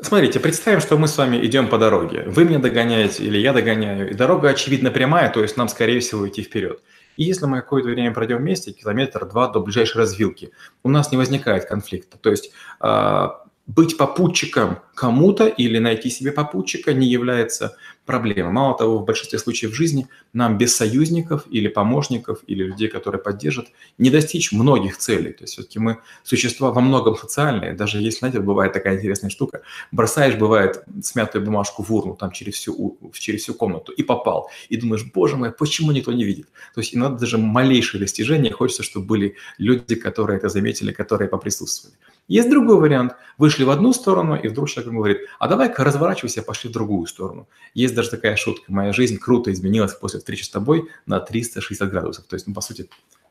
Смотрите, 0.00 0.40
представим, 0.40 0.80
что 0.80 0.98
мы 0.98 1.06
с 1.06 1.16
вами 1.16 1.44
идем 1.44 1.68
по 1.68 1.78
дороге. 1.78 2.24
Вы 2.26 2.44
меня 2.44 2.58
догоняете 2.58 3.24
или 3.24 3.38
я 3.38 3.52
догоняю. 3.52 4.10
И 4.10 4.14
дорога, 4.14 4.48
очевидно, 4.48 4.90
прямая, 4.90 5.30
то 5.30 5.40
есть 5.40 5.56
нам, 5.56 5.68
скорее 5.68 6.00
всего, 6.00 6.28
идти 6.28 6.42
вперед. 6.42 6.82
И 7.16 7.24
если 7.24 7.46
мы 7.46 7.60
какое-то 7.60 7.88
время 7.88 8.12
пройдем 8.12 8.38
вместе, 8.38 8.72
километр-два 8.72 9.48
до 9.48 9.60
ближайшей 9.60 9.98
развилки, 9.98 10.50
у 10.82 10.88
нас 10.88 11.12
не 11.12 11.18
возникает 11.18 11.66
конфликта. 11.66 12.18
То 12.18 12.30
есть 12.30 12.52
а, 12.80 13.44
быть 13.66 13.96
попутчиком 13.96 14.78
кому-то 14.94 15.46
или 15.46 15.78
найти 15.78 16.10
себе 16.10 16.32
попутчика 16.32 16.92
не 16.92 17.06
является 17.06 17.76
проблемой. 18.04 18.52
Мало 18.52 18.76
того, 18.76 18.98
в 18.98 19.04
большинстве 19.04 19.38
случаев 19.38 19.72
в 19.72 19.74
жизни 19.74 20.08
нам 20.32 20.58
без 20.58 20.76
союзников 20.76 21.44
или 21.50 21.68
помощников 21.68 22.42
или 22.46 22.64
людей, 22.64 22.88
которые 22.88 23.20
поддержат, 23.20 23.68
не 23.98 24.10
достичь 24.10 24.52
многих 24.52 24.98
целей. 24.98 25.32
То 25.32 25.44
есть 25.44 25.54
все-таки 25.54 25.78
мы 25.78 25.98
существа 26.22 26.70
во 26.70 26.80
многом 26.80 27.16
социальные. 27.16 27.74
Даже 27.74 28.00
если, 28.00 28.18
знаете, 28.18 28.40
бывает 28.40 28.72
такая 28.72 28.96
интересная 28.96 29.30
штука, 29.30 29.62
бросаешь, 29.92 30.36
бывает, 30.36 30.84
смятую 31.02 31.44
бумажку 31.44 31.82
в 31.82 31.92
урну 31.92 32.14
там 32.14 32.30
через 32.30 32.54
всю, 32.54 32.98
через 33.12 33.42
всю 33.42 33.54
комнату 33.54 33.92
и 33.92 34.02
попал. 34.02 34.50
И 34.68 34.76
думаешь, 34.76 35.04
боже 35.14 35.36
мой, 35.36 35.52
почему 35.52 35.92
никто 35.92 36.12
не 36.12 36.24
видит? 36.24 36.48
То 36.74 36.80
есть 36.80 36.94
иногда 36.94 37.18
даже 37.18 37.38
малейшие 37.38 38.00
достижения 38.00 38.50
хочется, 38.50 38.82
чтобы 38.82 39.06
были 39.06 39.36
люди, 39.58 39.94
которые 39.94 40.38
это 40.38 40.48
заметили, 40.48 40.92
которые 40.92 41.28
поприсутствовали. 41.28 41.96
Есть 42.28 42.48
другой 42.48 42.80
вариант. 42.80 43.16
Вышли 43.36 43.64
в 43.64 43.70
одну 43.70 43.92
сторону, 43.92 44.36
и 44.36 44.48
вдруг 44.48 44.68
человек 44.68 44.92
говорит, 44.92 45.18
а 45.38 45.48
давай-ка 45.48 45.84
разворачивайся, 45.84 46.42
пошли 46.42 46.70
в 46.70 46.72
другую 46.72 47.06
сторону. 47.06 47.48
Есть 47.74 47.94
даже 47.94 48.10
такая 48.10 48.36
шутка. 48.36 48.72
Моя 48.72 48.92
жизнь 48.92 49.18
круто 49.18 49.52
изменилась 49.52 49.92
после 49.94 50.20
встречи 50.20 50.44
с 50.44 50.48
тобой 50.48 50.88
на 51.06 51.20
360 51.20 51.90
градусов. 51.90 52.24
То 52.26 52.34
есть, 52.34 52.46
ну, 52.46 52.54
по 52.54 52.60
сути, 52.60 52.88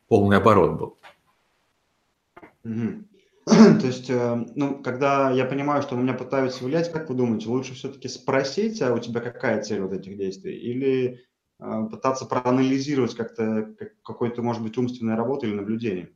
полный 0.08 0.38
оборот 0.38 0.78
был. 0.78 0.98
То 3.46 3.88
есть, 3.88 4.10
э, 4.10 4.46
ну, 4.56 4.82
когда 4.82 5.32
я 5.32 5.46
понимаю, 5.46 5.82
что 5.82 5.96
на 5.96 6.02
меня 6.02 6.14
пытаются 6.14 6.64
влиять, 6.64 6.92
как 6.92 7.10
вы 7.10 7.16
думаете, 7.16 7.50
лучше 7.50 7.74
все-таки 7.74 8.08
спросить, 8.08 8.82
а 8.82 8.94
у 8.94 9.00
тебя 9.00 9.20
какая 9.20 9.62
цель 9.62 9.82
вот 9.82 9.92
этих 9.92 10.18
действий? 10.18 10.56
Или 10.56 11.26
э, 11.60 11.84
пытаться 11.92 12.26
проанализировать 12.26 13.16
как-то 13.16 13.74
какой-то, 14.04 14.42
может 14.42 14.62
быть, 14.64 14.78
умственной 14.78 15.16
работой 15.16 15.50
или 15.50 15.56
наблюдением? 15.56 16.10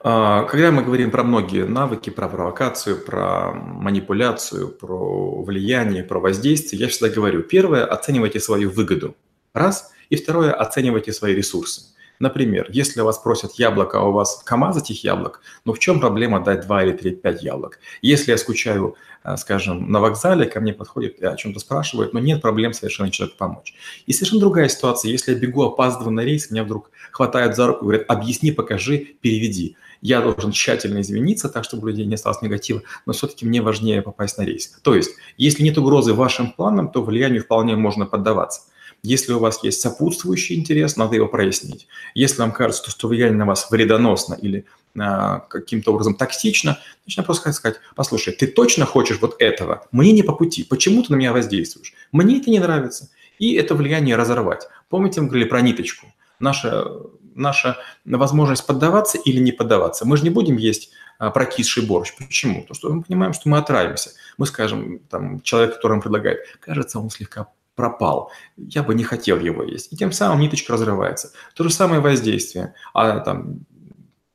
А, 0.00 0.44
когда 0.44 0.70
мы 0.70 0.82
говорим 0.82 1.10
про 1.10 1.24
многие 1.24 1.66
навыки, 1.66 2.10
про 2.10 2.28
провокацию, 2.28 2.98
про 2.98 3.52
манипуляцию, 3.52 4.68
про 4.68 5.42
влияние, 5.42 6.04
про 6.04 6.20
воздействие, 6.20 6.82
я 6.82 6.88
всегда 6.88 7.08
говорю, 7.08 7.42
первое, 7.42 7.84
оценивайте 7.84 8.40
свою 8.40 8.70
выгоду. 8.70 9.16
Раз. 9.54 9.92
И 10.08 10.16
второе, 10.16 10.52
оценивайте 10.52 11.12
свои 11.12 11.34
ресурсы. 11.34 11.82
Например, 12.20 12.66
если 12.70 13.00
вас 13.00 13.18
просят 13.18 13.52
яблоко, 13.54 13.98
а 13.98 14.02
у 14.02 14.12
вас 14.12 14.42
КАМАЗ 14.44 14.78
этих 14.78 15.04
яблок, 15.04 15.40
ну 15.64 15.72
в 15.72 15.78
чем 15.78 16.00
проблема 16.00 16.40
дать 16.40 16.62
2 16.66 16.84
или 16.84 16.92
3, 16.92 17.10
5 17.12 17.42
яблок? 17.42 17.78
Если 18.02 18.32
я 18.32 18.38
скучаю, 18.38 18.96
э, 19.24 19.36
скажем, 19.36 19.90
на 19.90 20.00
вокзале, 20.00 20.46
ко 20.46 20.60
мне 20.60 20.72
подходит, 20.72 21.22
о 21.22 21.36
чем-то 21.36 21.60
спрашивают, 21.60 22.12
но 22.12 22.20
нет 22.20 22.42
проблем 22.42 22.72
совершенно 22.72 23.10
человеку 23.10 23.38
помочь. 23.38 23.74
И 24.06 24.12
совершенно 24.12 24.40
другая 24.40 24.68
ситуация, 24.68 25.10
если 25.10 25.32
я 25.32 25.38
бегу, 25.38 25.62
опаздываю 25.62 26.12
на 26.12 26.20
рейс, 26.20 26.50
меня 26.50 26.64
вдруг 26.64 26.90
хватают 27.12 27.54
за 27.54 27.66
руку 27.66 27.80
и 27.80 27.82
говорят, 27.84 28.04
объясни, 28.08 28.50
покажи, 28.50 28.98
переведи. 28.98 29.76
Я 30.00 30.20
должен 30.20 30.52
тщательно 30.52 31.00
извиниться, 31.00 31.48
так, 31.48 31.64
чтобы 31.64 31.84
у 31.84 31.86
людей 31.88 32.06
не 32.06 32.14
осталось 32.14 32.42
негатива, 32.42 32.82
но 33.06 33.12
все-таки 33.12 33.44
мне 33.44 33.62
важнее 33.62 34.02
попасть 34.02 34.38
на 34.38 34.42
рейс. 34.42 34.78
То 34.82 34.94
есть, 34.94 35.10
если 35.36 35.62
нет 35.62 35.76
угрозы 35.78 36.14
вашим 36.14 36.52
планам, 36.52 36.90
то 36.90 37.02
влиянию 37.02 37.42
вполне 37.42 37.74
можно 37.76 38.06
поддаваться. 38.06 38.62
Если 39.02 39.32
у 39.32 39.38
вас 39.38 39.62
есть 39.62 39.80
сопутствующий 39.80 40.56
интерес, 40.56 40.96
надо 40.96 41.14
его 41.16 41.28
прояснить. 41.28 41.86
Если 42.14 42.40
вам 42.40 42.52
кажется, 42.52 42.90
что 42.90 43.08
влияние 43.08 43.38
на 43.38 43.46
вас 43.46 43.70
вредоносно 43.70 44.34
или 44.34 44.66
а, 44.98 45.40
каким-то 45.40 45.92
образом 45.92 46.14
токсично, 46.14 46.78
начинаю 47.06 47.26
просто 47.26 47.52
сказать, 47.52 47.78
послушай, 47.94 48.34
ты 48.34 48.48
точно 48.48 48.86
хочешь 48.86 49.20
вот 49.20 49.36
этого? 49.38 49.86
Мне 49.92 50.12
не 50.12 50.22
по 50.22 50.32
пути. 50.32 50.64
Почему 50.64 51.02
ты 51.02 51.12
на 51.12 51.16
меня 51.16 51.32
воздействуешь? 51.32 51.94
Мне 52.10 52.38
это 52.38 52.50
не 52.50 52.58
нравится. 52.58 53.10
И 53.38 53.54
это 53.54 53.76
влияние 53.76 54.16
разорвать. 54.16 54.66
Помните, 54.88 55.20
мы 55.20 55.28
говорили 55.28 55.48
про 55.48 55.60
ниточку? 55.60 56.06
Наша, 56.40 56.88
наша 57.34 57.76
возможность 58.04 58.66
поддаваться 58.66 59.18
или 59.18 59.38
не 59.38 59.52
поддаваться. 59.52 60.06
Мы 60.06 60.16
же 60.16 60.24
не 60.24 60.30
будем 60.30 60.56
есть 60.56 60.90
а, 61.18 61.30
прокисший 61.30 61.84
борщ. 61.84 62.14
Почему? 62.16 62.62
Потому 62.62 62.74
что 62.74 62.92
мы 62.92 63.02
понимаем, 63.02 63.32
что 63.32 63.48
мы 63.48 63.58
отравимся. 63.58 64.10
Мы 64.38 64.46
скажем, 64.46 64.98
там, 65.10 65.40
человек, 65.42 65.74
который 65.76 65.92
нам 65.92 66.00
предлагает, 66.00 66.40
кажется, 66.60 66.98
он 66.98 67.10
слегка 67.10 67.46
пропал. 67.78 68.32
Я 68.56 68.82
бы 68.82 68.92
не 68.92 69.04
хотел 69.04 69.38
его 69.38 69.62
есть. 69.62 69.92
И 69.92 69.96
тем 69.96 70.10
самым 70.10 70.40
ниточка 70.40 70.72
разрывается. 70.72 71.30
То 71.54 71.62
же 71.62 71.70
самое 71.70 72.00
воздействие. 72.00 72.74
А 72.92 73.20
там 73.20 73.60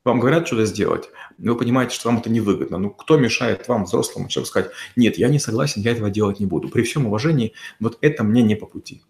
вам 0.06 0.22
говорят 0.22 0.48
что-то 0.48 0.66
сделать, 0.66 1.10
вы 1.38 1.58
понимаете, 1.58 1.94
что 1.94 2.08
вам 2.08 2.20
это 2.20 2.30
невыгодно. 2.30 2.78
Ну, 2.78 2.90
кто 2.90 3.18
мешает 3.18 3.68
вам, 3.68 3.84
взрослому 3.84 4.30
человеку, 4.30 4.50
сказать, 4.50 4.72
нет, 4.96 5.18
я 5.18 5.28
не 5.28 5.40
согласен, 5.40 5.82
я 5.82 5.92
этого 5.92 6.10
делать 6.10 6.40
не 6.40 6.46
буду. 6.46 6.70
При 6.70 6.84
всем 6.84 7.06
уважении, 7.06 7.52
вот 7.82 7.98
это 8.00 8.24
мне 8.24 8.44
не 8.44 8.56
по 8.56 8.66
пути. 8.66 9.02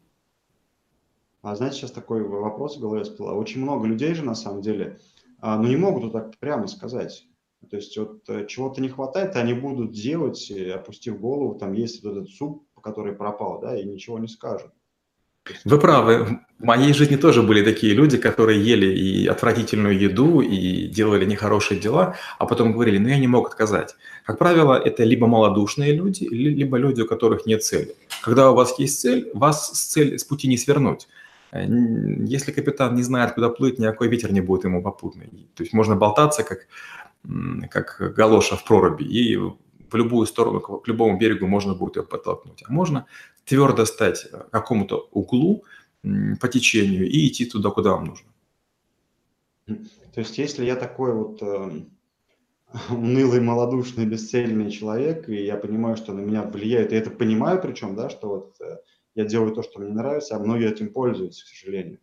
А 1.44 1.56
знаете, 1.56 1.78
сейчас 1.78 1.92
такой 1.92 2.24
вопрос 2.24 2.78
в 2.78 2.82
голове 2.82 3.04
всплыл. 3.04 3.38
Очень 3.38 3.62
много 3.62 3.86
людей 3.86 4.16
же, 4.16 4.24
на 4.24 4.36
самом 4.36 4.62
деле, 4.64 5.00
а, 5.42 5.60
ну, 5.60 5.68
не 5.68 5.78
могут 5.78 6.06
вот 6.06 6.14
так 6.14 6.38
прямо 6.40 6.68
сказать. 6.68 7.28
То 7.70 7.76
есть 7.76 7.96
вот 7.98 8.28
э, 8.30 8.48
чего-то 8.48 8.82
не 8.82 8.90
хватает, 8.90 9.36
они 9.36 9.54
будут 9.54 9.92
делать, 9.92 10.52
опустив 10.52 11.20
голову, 11.20 11.56
там 11.56 11.74
есть 11.74 12.04
вот 12.04 12.18
этот 12.18 12.30
суп, 12.30 12.66
который 12.84 13.14
пропал, 13.14 13.60
да, 13.62 13.80
и 13.80 13.86
ничего 13.86 14.20
не 14.20 14.28
скажут. 14.28 14.72
Вы 15.66 15.78
правы. 15.78 16.40
В 16.60 16.64
моей 16.64 16.94
жизни 16.94 17.18
тоже 17.18 17.42
были 17.42 17.64
такие 17.64 17.94
люди, 17.94 18.18
которые 18.18 18.64
ели 18.64 18.86
и 18.86 19.28
отвратительную 19.28 20.00
еду, 20.00 20.40
и 20.40 20.88
делали 20.88 21.26
нехорошие 21.26 21.80
дела, 21.80 22.16
а 22.40 22.46
потом 22.46 22.72
говорили, 22.72 22.98
ну 22.98 23.10
я 23.10 23.20
не 23.20 23.28
мог 23.28 23.48
отказать. 23.48 23.96
Как 24.26 24.38
правило, 24.38 24.76
это 24.76 25.04
либо 25.04 25.28
малодушные 25.28 25.94
люди, 25.94 26.24
либо 26.24 26.78
люди, 26.78 27.02
у 27.02 27.08
которых 27.08 27.46
нет 27.46 27.62
цели. 27.62 27.94
Когда 28.22 28.52
у 28.52 28.56
вас 28.56 28.80
есть 28.80 29.02
цель, 29.02 29.30
вас 29.34 29.74
с, 29.74 29.86
цель, 29.88 30.18
с 30.18 30.24
пути 30.24 30.48
не 30.48 30.58
свернуть. 30.58 31.10
Э, 31.52 31.66
если 31.66 32.54
капитан 32.54 32.96
не 32.96 33.04
знает, 33.04 33.34
куда 33.34 33.50
плыть, 33.50 33.80
никакой 33.80 34.08
ветер 34.08 34.32
не 34.32 34.42
будет 34.42 34.64
ему 34.64 34.82
попутный. 34.82 35.28
То 35.56 35.64
есть 35.64 35.74
можно 35.74 35.98
болтаться, 35.98 36.44
как, 36.44 36.68
как 37.70 38.14
галоша 38.16 38.56
в 38.56 38.64
проруби, 38.64 39.04
и 39.04 39.38
в 39.94 39.96
любую 39.96 40.26
сторону, 40.26 40.60
к 40.60 40.88
любому 40.88 41.18
берегу 41.18 41.48
можно 41.48 41.74
будет 41.76 41.98
ее 41.98 42.04
подтолкнуть. 42.04 42.64
А 42.68 42.72
можно 42.72 43.06
твердо 43.46 43.86
стать 43.86 44.30
к 44.30 44.50
какому-то 44.50 45.08
углу 45.12 45.64
по 46.42 46.48
течению 46.48 47.10
и 47.10 47.28
идти 47.28 47.46
туда, 47.46 47.70
куда 47.70 47.92
вам 47.92 48.06
нужно. 48.06 48.30
То 49.66 50.20
есть, 50.20 50.38
если 50.38 50.66
я 50.66 50.76
такой 50.76 51.14
вот 51.14 51.42
э, 51.42 51.72
унылый, 52.90 53.40
малодушный, 53.40 54.06
бесцельный 54.06 54.70
человек, 54.70 55.30
и 55.30 55.46
я 55.46 55.56
понимаю, 55.56 55.96
что 55.96 56.14
на 56.14 56.20
меня 56.20 56.44
влияет, 56.44 56.92
и 56.92 56.96
это 56.96 57.10
понимаю 57.10 57.62
причем, 57.62 57.96
да, 57.96 58.10
что 58.10 58.28
вот 58.30 58.62
э, 58.62 58.78
я 59.16 59.26
делаю 59.26 59.54
то, 59.54 59.64
что 59.64 59.80
мне 59.80 59.90
нравится, 59.90 60.36
а 60.36 60.40
многие 60.40 60.70
этим 60.70 60.92
пользуются, 60.92 61.46
к 61.46 61.48
сожалению. 61.48 62.00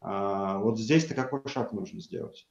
А 0.00 0.58
вот 0.58 0.78
здесь-то 0.78 1.14
какой 1.14 1.40
шаг 1.46 1.72
нужно 1.72 2.00
сделать? 2.00 2.46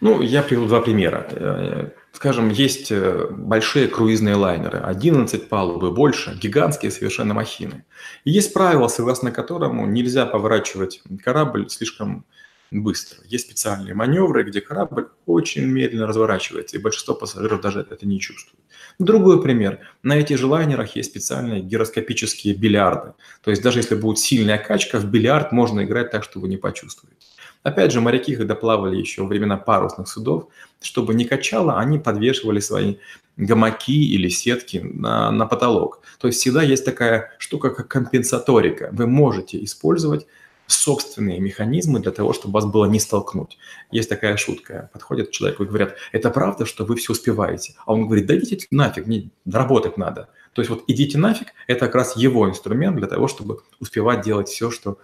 Ну, 0.00 0.20
я 0.22 0.42
приведу 0.42 0.66
два 0.66 0.80
примера. 0.80 1.26
Э, 1.30 1.90
скажем, 2.12 2.50
есть 2.50 2.90
э, 2.90 3.28
большие 3.30 3.88
круизные 3.88 4.34
лайнеры, 4.34 4.78
11 4.78 5.48
палуб 5.48 5.82
и 5.84 5.90
больше, 5.90 6.38
гигантские 6.40 6.90
совершенно 6.90 7.34
махины. 7.34 7.84
И 8.24 8.30
есть 8.30 8.52
правило, 8.52 8.88
согласно 8.88 9.30
которому 9.30 9.86
нельзя 9.86 10.26
поворачивать 10.26 11.02
корабль 11.24 11.68
слишком 11.70 12.26
быстро. 12.70 13.18
Есть 13.26 13.46
специальные 13.46 13.94
маневры, 13.94 14.42
где 14.42 14.60
корабль 14.60 15.08
очень 15.24 15.64
медленно 15.64 16.06
разворачивается, 16.06 16.76
и 16.76 16.80
большинство 16.80 17.14
пассажиров 17.14 17.60
даже 17.60 17.80
это 17.80 18.06
не 18.06 18.20
чувствует. 18.20 18.60
Другой 18.98 19.42
пример. 19.42 19.80
На 20.02 20.18
этих 20.18 20.38
же 20.38 20.46
лайнерах 20.46 20.96
есть 20.96 21.10
специальные 21.10 21.62
гироскопические 21.62 22.54
бильярды. 22.54 23.14
То 23.42 23.50
есть 23.50 23.62
даже 23.62 23.78
если 23.78 23.94
будет 23.94 24.18
сильная 24.18 24.58
качка, 24.58 24.98
в 24.98 25.06
бильярд 25.06 25.52
можно 25.52 25.84
играть 25.84 26.10
так, 26.10 26.24
что 26.24 26.40
вы 26.40 26.48
не 26.48 26.56
почувствуете. 26.56 27.26
Опять 27.66 27.90
же, 27.90 28.00
моряки, 28.00 28.36
когда 28.36 28.54
плавали 28.54 28.96
еще 28.96 29.22
во 29.22 29.26
времена 29.26 29.56
парусных 29.56 30.06
судов, 30.06 30.46
чтобы 30.80 31.14
не 31.14 31.24
качало, 31.24 31.80
они 31.80 31.98
подвешивали 31.98 32.60
свои 32.60 32.98
гамаки 33.36 34.14
или 34.14 34.28
сетки 34.28 34.76
на, 34.84 35.32
на 35.32 35.46
потолок. 35.46 36.00
То 36.20 36.28
есть 36.28 36.38
всегда 36.38 36.62
есть 36.62 36.84
такая 36.84 37.32
штука, 37.38 37.70
как 37.70 37.88
компенсаторика. 37.88 38.90
Вы 38.92 39.08
можете 39.08 39.64
использовать 39.64 40.28
собственные 40.68 41.40
механизмы 41.40 41.98
для 41.98 42.12
того, 42.12 42.32
чтобы 42.34 42.54
вас 42.54 42.66
было 42.66 42.84
не 42.84 43.00
столкнуть. 43.00 43.58
Есть 43.90 44.10
такая 44.10 44.36
шутка. 44.36 44.88
Подходят 44.92 45.30
к 45.30 45.32
человеку 45.32 45.64
и 45.64 45.66
говорят, 45.66 45.96
это 46.12 46.30
правда, 46.30 46.66
что 46.66 46.84
вы 46.84 46.94
все 46.94 47.14
успеваете? 47.14 47.74
А 47.84 47.94
он 47.94 48.06
говорит, 48.06 48.26
да 48.26 48.36
идите 48.38 48.68
нафиг, 48.70 49.08
мне 49.08 49.30
работать 49.44 49.96
надо. 49.96 50.28
То 50.56 50.62
есть 50.62 50.70
вот 50.70 50.84
идите 50.86 51.18
нафиг, 51.18 51.48
это 51.66 51.80
как 51.80 51.94
раз 51.94 52.16
его 52.16 52.48
инструмент 52.48 52.96
для 52.96 53.06
того, 53.06 53.28
чтобы 53.28 53.60
успевать 53.78 54.22
делать 54.22 54.48
все, 54.48 54.70
что, 54.70 54.98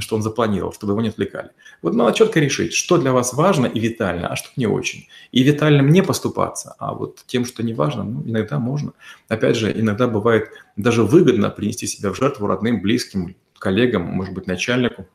что 0.00 0.16
он 0.16 0.22
запланировал, 0.22 0.74
чтобы 0.74 0.92
его 0.92 1.00
не 1.00 1.08
отвлекали. 1.08 1.48
Вот 1.80 1.94
надо 1.94 2.12
четко 2.12 2.40
решить, 2.40 2.74
что 2.74 2.98
для 2.98 3.12
вас 3.12 3.32
важно 3.32 3.64
и 3.64 3.80
витально, 3.80 4.28
а 4.28 4.36
что 4.36 4.50
не 4.56 4.66
очень. 4.66 5.08
И 5.32 5.42
витальным 5.42 5.88
не 5.88 6.02
поступаться, 6.02 6.76
а 6.78 6.92
вот 6.92 7.24
тем, 7.26 7.46
что 7.46 7.62
не 7.62 7.72
важно, 7.72 8.04
ну, 8.04 8.22
иногда 8.26 8.58
можно. 8.58 8.92
Опять 9.28 9.56
же, 9.56 9.72
иногда 9.72 10.08
бывает 10.08 10.50
даже 10.76 11.02
выгодно 11.04 11.48
принести 11.48 11.86
себя 11.86 12.12
в 12.12 12.16
жертву 12.16 12.46
родным, 12.46 12.82
близким, 12.82 13.34
коллегам, 13.58 14.02
может 14.02 14.34
быть, 14.34 14.46
начальнику, 14.46 15.08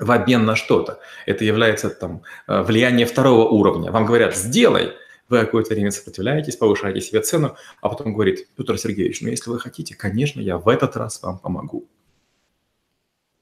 в 0.00 0.10
обмен 0.10 0.44
на 0.44 0.56
что-то. 0.56 0.98
Это 1.26 1.44
является 1.44 1.90
там 1.90 2.22
э, 2.48 2.62
влияние 2.62 3.06
второго 3.06 3.48
уровня. 3.48 3.92
Вам 3.92 4.04
говорят, 4.04 4.36
сделай, 4.36 4.94
вы 5.28 5.40
какое-то 5.40 5.74
время 5.74 5.90
сопротивляетесь, 5.90 6.56
повышаете 6.56 7.00
себе 7.00 7.20
цену, 7.20 7.56
а 7.80 7.88
потом 7.88 8.12
говорит, 8.12 8.48
Петр 8.56 8.78
Сергеевич, 8.78 9.20
ну 9.22 9.28
если 9.28 9.50
вы 9.50 9.58
хотите, 9.58 9.94
конечно, 9.94 10.40
я 10.40 10.58
в 10.58 10.68
этот 10.68 10.96
раз 10.96 11.22
вам 11.22 11.38
помогу. 11.38 11.88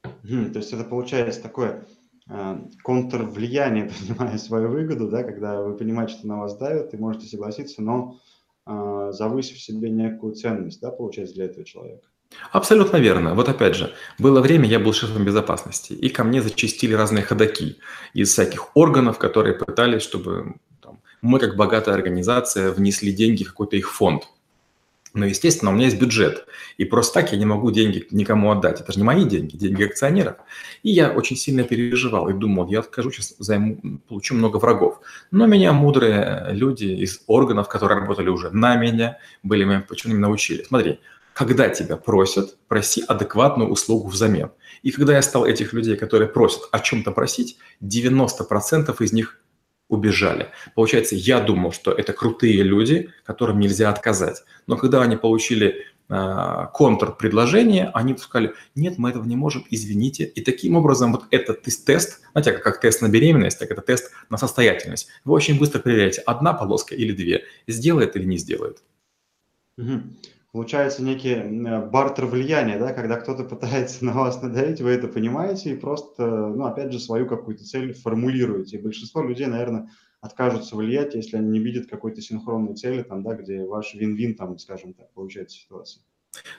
То 0.02 0.58
есть 0.58 0.72
это 0.72 0.84
получается 0.84 1.42
такое 1.42 1.84
э, 2.28 2.58
контрвлияние, 2.82 3.90
принимая 3.98 4.38
свою 4.38 4.68
выгоду, 4.68 5.08
да, 5.08 5.22
когда 5.24 5.60
вы 5.60 5.76
понимаете, 5.76 6.14
что 6.14 6.26
на 6.26 6.38
вас 6.38 6.56
давят, 6.56 6.94
и 6.94 6.96
можете 6.96 7.26
согласиться, 7.26 7.82
но 7.82 8.18
э, 8.66 9.10
завысив 9.12 9.60
себе 9.60 9.90
некую 9.90 10.34
ценность, 10.34 10.80
да, 10.80 10.90
получается, 10.90 11.34
для 11.34 11.46
этого 11.46 11.64
человека. 11.64 12.06
Абсолютно 12.52 12.98
верно. 12.98 13.34
Вот 13.34 13.48
опять 13.48 13.74
же, 13.74 13.92
было 14.18 14.40
время, 14.40 14.68
я 14.68 14.78
был 14.78 14.92
шефом 14.92 15.24
безопасности, 15.24 15.92
и 15.92 16.08
ко 16.08 16.22
мне 16.22 16.40
зачистили 16.40 16.94
разные 16.94 17.24
ходаки 17.24 17.78
из 18.14 18.30
всяких 18.30 18.76
органов, 18.76 19.18
которые 19.18 19.54
пытались, 19.54 20.02
чтобы 20.02 20.54
мы, 21.22 21.38
как 21.38 21.56
богатая 21.56 21.94
организация, 21.94 22.70
внесли 22.70 23.12
деньги 23.12 23.44
в 23.44 23.48
какой-то 23.50 23.76
их 23.76 23.92
фонд. 23.92 24.28
Но, 25.12 25.26
естественно, 25.26 25.72
у 25.72 25.74
меня 25.74 25.86
есть 25.86 25.98
бюджет, 25.98 26.46
и 26.78 26.84
просто 26.84 27.14
так 27.14 27.32
я 27.32 27.38
не 27.38 27.44
могу 27.44 27.72
деньги 27.72 28.06
никому 28.12 28.52
отдать. 28.52 28.80
Это 28.80 28.92
же 28.92 29.00
не 29.00 29.04
мои 29.04 29.24
деньги, 29.24 29.56
деньги 29.56 29.82
акционеров. 29.82 30.36
И 30.84 30.90
я 30.90 31.10
очень 31.10 31.36
сильно 31.36 31.64
переживал 31.64 32.28
и 32.28 32.32
думал, 32.32 32.68
я 32.68 32.78
откажу, 32.78 33.10
сейчас 33.10 33.34
займу, 33.38 34.00
получу 34.08 34.36
много 34.36 34.58
врагов. 34.58 35.00
Но 35.32 35.46
меня 35.46 35.72
мудрые 35.72 36.50
люди 36.50 36.84
из 36.84 37.22
органов, 37.26 37.68
которые 37.68 37.98
работали 37.98 38.28
уже 38.28 38.50
на 38.50 38.76
меня, 38.76 39.18
были 39.42 39.64
меня 39.64 39.84
почему-то 39.88 40.20
научили. 40.20 40.62
Смотри, 40.62 41.00
когда 41.32 41.68
тебя 41.68 41.96
просят, 41.96 42.56
проси 42.68 43.02
адекватную 43.06 43.68
услугу 43.68 44.08
взамен. 44.08 44.52
И 44.82 44.92
когда 44.92 45.14
я 45.14 45.22
стал 45.22 45.44
этих 45.44 45.72
людей, 45.72 45.96
которые 45.96 46.28
просят 46.28 46.62
о 46.70 46.78
чем-то 46.78 47.10
просить, 47.10 47.58
90% 47.82 48.94
из 49.02 49.12
них 49.12 49.40
убежали. 49.90 50.48
Получается, 50.74 51.16
я 51.16 51.40
думал, 51.40 51.72
что 51.72 51.92
это 51.92 52.12
крутые 52.12 52.62
люди, 52.62 53.10
которым 53.24 53.58
нельзя 53.58 53.90
отказать. 53.90 54.42
Но 54.66 54.76
когда 54.76 55.02
они 55.02 55.16
получили 55.16 55.84
э, 56.08 56.66
контрпредложение, 56.72 57.90
они 57.92 58.16
сказали, 58.16 58.54
нет, 58.74 58.98
мы 58.98 59.10
этого 59.10 59.24
не 59.24 59.36
можем, 59.36 59.66
извините. 59.68 60.24
И 60.24 60.42
таким 60.42 60.76
образом 60.76 61.12
вот 61.12 61.24
этот 61.30 61.62
тест, 61.62 62.20
знаете, 62.32 62.52
как, 62.52 62.62
как 62.62 62.80
тест 62.80 63.02
на 63.02 63.08
беременность, 63.08 63.58
так 63.58 63.70
это 63.70 63.82
тест 63.82 64.12
на 64.30 64.38
состоятельность. 64.38 65.08
Вы 65.24 65.34
очень 65.34 65.58
быстро 65.58 65.80
проверяете, 65.80 66.22
одна 66.22 66.54
полоска 66.54 66.94
или 66.94 67.12
две, 67.12 67.44
сделает 67.66 68.16
или 68.16 68.24
не 68.24 68.38
сделает. 68.38 68.82
Угу. 69.76 70.02
Получается 70.52 71.04
некий 71.04 71.36
бартер 71.90 72.26
влияния, 72.26 72.76
да, 72.76 72.92
когда 72.92 73.16
кто-то 73.16 73.44
пытается 73.44 74.04
на 74.04 74.12
вас 74.12 74.42
надавить, 74.42 74.80
вы 74.80 74.90
это 74.90 75.06
понимаете 75.06 75.70
и 75.70 75.76
просто, 75.76 76.26
ну, 76.26 76.64
опять 76.64 76.92
же, 76.92 76.98
свою 76.98 77.28
какую-то 77.28 77.64
цель 77.64 77.92
формулируете. 77.94 78.76
И 78.76 78.82
большинство 78.82 79.22
людей, 79.22 79.46
наверное, 79.46 79.90
откажутся 80.20 80.74
влиять, 80.74 81.14
если 81.14 81.36
они 81.36 81.50
не 81.50 81.60
видят 81.60 81.88
какой-то 81.88 82.20
синхронной 82.20 82.74
цели, 82.74 83.02
там, 83.02 83.22
да, 83.22 83.36
где 83.36 83.64
ваш 83.64 83.94
вин-вин, 83.94 84.34
там, 84.34 84.58
скажем 84.58 84.92
так, 84.94 85.12
получается 85.12 85.56
ситуация. 85.56 86.02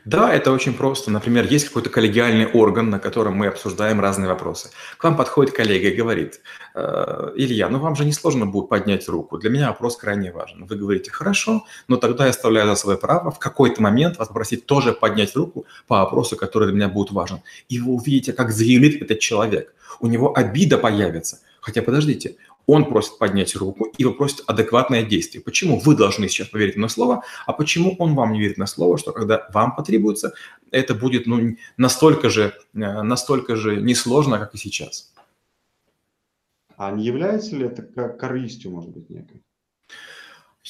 Да, 0.04 0.34
это 0.34 0.52
очень 0.52 0.74
просто. 0.74 1.12
Например, 1.12 1.46
есть 1.46 1.68
какой-то 1.68 1.90
коллегиальный 1.90 2.48
орган, 2.48 2.90
на 2.90 3.00
котором 3.00 3.36
мы 3.36 3.48
обсуждаем 3.48 4.02
разные 4.02 4.28
вопросы. 4.28 4.70
К 4.98 5.04
вам 5.04 5.16
подходит 5.16 5.54
коллега 5.54 5.90
и 5.90 5.96
говорит, 5.96 6.42
«Э, 6.74 7.32
Илья, 7.36 7.70
ну 7.70 7.80
вам 7.80 7.96
же 7.96 8.04
не 8.04 8.12
сложно 8.12 8.46
будет 8.46 8.68
поднять 8.68 9.08
руку. 9.08 9.38
Для 9.38 9.50
меня 9.50 9.68
вопрос 9.68 9.98
крайне 9.98 10.32
важен. 10.32 10.66
Вы 10.66 10.76
говорите, 10.76 11.12
хорошо, 11.12 11.66
но 11.88 11.98
тогда 11.98 12.26
я 12.26 12.32
оставляю 12.32 12.68
за 12.68 12.76
свое 12.76 12.98
право 12.98 13.32
в 13.32 13.40
какой-то 13.40 13.82
момент 13.82 14.18
вас 14.18 14.28
попросить 14.28 14.66
тоже 14.66 14.92
поднять 14.94 15.36
руку 15.36 15.66
по 15.88 15.98
вопросу, 16.00 16.36
который 16.36 16.68
для 16.68 16.76
меня 16.76 16.90
будет 16.90 17.12
важен. 17.12 17.42
И 17.70 17.80
вы 17.80 17.94
увидите, 17.94 18.34
как 18.34 18.52
заявит 18.52 19.02
этот 19.02 19.20
человек. 19.20 19.74
У 20.00 20.08
него 20.08 20.36
обида 20.36 20.78
появится. 20.80 21.40
Хотя 21.62 21.84
подождите, 21.84 22.38
он 22.72 22.86
просит 22.86 23.18
поднять 23.18 23.54
руку 23.58 23.94
и 23.98 24.06
просит 24.06 24.44
адекватное 24.48 25.04
действие. 25.04 25.44
Почему 25.44 25.78
вы 25.78 25.94
должны 25.94 26.30
сейчас 26.30 26.48
поверить 26.48 26.78
на 26.78 26.88
слово, 26.88 27.24
а 27.46 27.52
почему 27.52 27.98
он 28.00 28.16
вам 28.16 28.32
не 28.32 28.40
верит 28.40 28.58
на 28.58 28.66
слово, 28.66 28.98
что 28.98 29.12
когда 29.12 29.46
вам 29.54 29.76
потребуется, 29.76 30.34
это 30.72 30.96
будет 30.96 31.28
ну, 31.28 31.58
настолько, 31.76 32.30
же, 32.30 32.54
э, 32.74 33.02
настолько 33.02 33.58
же 33.58 33.76
несложно, 33.76 34.40
как 34.40 34.56
и 34.56 34.58
сейчас. 34.58 35.12
А 36.78 36.92
не 36.92 37.04
является 37.04 37.58
ли 37.58 37.66
это 37.66 37.82
корыстью, 38.08 38.72
может 38.72 38.92
быть, 38.92 39.10
некой? 39.10 39.42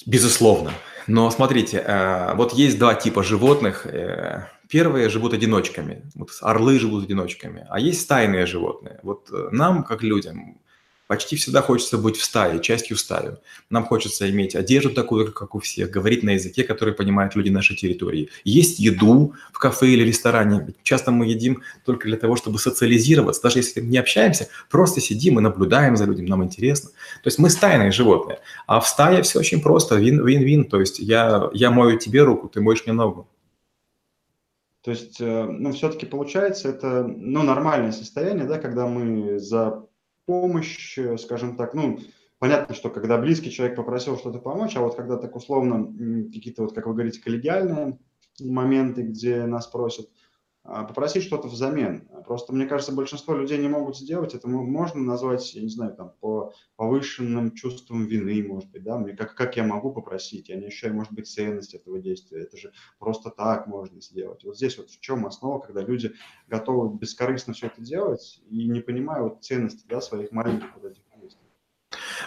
Безусловно. 0.08 0.72
Но 1.06 1.30
смотрите, 1.30 1.84
э, 1.86 2.34
вот 2.34 2.54
есть 2.54 2.80
два 2.80 2.96
типа 2.96 3.22
животных. 3.22 3.86
Э, 3.86 4.48
первые 4.68 5.10
живут 5.10 5.34
одиночками. 5.34 6.10
Вот 6.16 6.32
орлы 6.42 6.80
живут 6.80 7.04
одиночками, 7.04 7.68
а 7.70 7.80
есть 7.80 8.02
стайные 8.02 8.48
животные. 8.48 9.00
Вот 9.04 9.30
нам, 9.52 9.84
как 9.84 10.02
людям, 10.02 10.58
Почти 11.12 11.36
всегда 11.36 11.62
хочется 11.62 11.98
быть 11.98 12.16
в 12.16 12.24
стае, 12.24 12.62
частью 12.62 12.96
стаи. 12.96 13.32
Нам 13.70 13.84
хочется 13.84 14.30
иметь 14.30 14.56
одежду 14.56 14.92
такую, 14.92 15.34
как 15.34 15.56
у 15.56 15.60
всех, 15.60 15.92
говорить 15.92 16.24
на 16.24 16.30
языке, 16.30 16.64
который 16.64 16.94
понимают 16.94 17.36
люди 17.36 17.50
нашей 17.50 17.76
территории. 17.76 18.30
Есть 18.46 18.80
еду 18.80 19.34
в 19.52 19.60
кафе 19.60 19.88
или 19.88 20.06
ресторане. 20.06 20.74
Часто 20.84 21.12
мы 21.12 21.26
едим 21.26 21.64
только 21.86 22.08
для 22.08 22.16
того, 22.16 22.38
чтобы 22.38 22.60
социализироваться. 22.60 23.42
Даже 23.42 23.60
если 23.60 23.82
не 23.82 23.98
общаемся, 23.98 24.48
просто 24.70 25.02
сидим 25.02 25.38
и 25.38 25.42
наблюдаем 25.42 25.98
за 25.98 26.06
людьми, 26.06 26.30
нам 26.30 26.46
интересно. 26.46 26.92
То 26.92 27.28
есть 27.28 27.40
мы 27.40 27.50
стайные 27.50 27.92
животные. 27.92 28.40
А 28.66 28.80
в 28.80 28.88
стае 28.88 29.22
все 29.24 29.40
очень 29.40 29.62
просто, 29.62 29.96
вин-вин. 29.96 30.64
То 30.64 30.80
есть 30.80 31.00
я, 31.00 31.50
я 31.52 31.72
мою 31.72 32.00
тебе 32.00 32.24
руку, 32.24 32.48
ты 32.48 32.62
моешь 32.62 32.86
мне 32.86 32.94
ногу. 32.94 33.28
То 34.82 34.92
есть, 34.92 35.20
э, 35.20 35.44
ну, 35.44 35.74
все-таки 35.74 36.06
получается, 36.06 36.70
это, 36.70 37.04
ну, 37.06 37.44
нормальное 37.44 37.92
состояние, 37.92 38.46
да, 38.46 38.58
когда 38.58 38.88
мы 38.88 39.38
за 39.38 39.91
помощь, 40.32 40.98
э, 40.98 41.18
скажем 41.18 41.58
так, 41.58 41.74
ну, 41.74 42.00
понятно, 42.40 42.74
что 42.74 42.90
когда 42.90 43.18
близкий 43.18 43.52
человек 43.52 43.76
попросил 43.76 44.18
что-то 44.18 44.40
помочь, 44.40 44.78
а 44.78 44.82
вот 44.82 44.96
когда 44.96 45.18
так 45.18 45.36
условно 45.36 45.88
какие-то, 46.32 46.62
вот 46.62 46.74
как 46.74 46.88
вы 46.88 46.94
говорите, 46.94 47.22
коллегиальные 47.22 48.00
моменты, 48.40 49.02
где 49.02 49.46
нас 49.46 49.68
просят, 49.68 50.08
попросить 50.64 51.24
что-то 51.24 51.48
взамен. 51.48 52.08
Просто, 52.26 52.54
мне 52.54 52.66
кажется, 52.66 52.94
большинство 52.94 53.36
людей 53.36 53.58
не 53.58 53.68
могут 53.68 53.98
сделать. 53.98 54.36
Это 54.36 54.48
можно 54.48 55.02
назвать, 55.02 55.54
я 55.54 55.62
не 55.62 55.70
знаю, 55.70 55.96
там, 55.96 56.14
по 56.20 56.54
повышенным 56.76 57.54
чувствам 57.54 58.06
вины, 58.06 58.44
может 58.44 58.70
быть, 58.70 58.84
да, 58.84 58.98
мне 58.98 59.16
как, 59.16 59.36
как 59.36 59.58
я 59.58 59.64
могу 59.64 59.92
попросить, 59.92 60.50
я 60.50 60.56
не 60.58 60.68
ощущаю, 60.68 60.94
может 60.94 61.14
быть, 61.14 61.28
ценность 61.28 61.74
этого 61.74 62.00
действия, 62.00 62.44
это 62.44 62.58
же 62.58 62.72
просто 63.00 63.32
так 63.32 63.68
можно 63.68 64.02
сделать. 64.02 64.44
Вот 64.44 64.56
здесь 64.56 64.78
вот 64.78 64.90
в 64.90 65.00
чем 65.00 65.26
основа, 65.26 65.60
когда 65.60 65.82
люди 65.82 66.14
готовы 66.48 66.98
бескорыстно 66.98 67.54
все 67.54 67.68
это 67.68 67.82
делать 67.82 68.42
и 68.50 68.68
не 68.68 68.82
понимают 68.82 69.44
ценности, 69.44 69.86
да, 69.88 70.02
своих 70.02 70.32
маленьких 70.32 70.74
вот 70.76 70.86
этих 70.86 71.04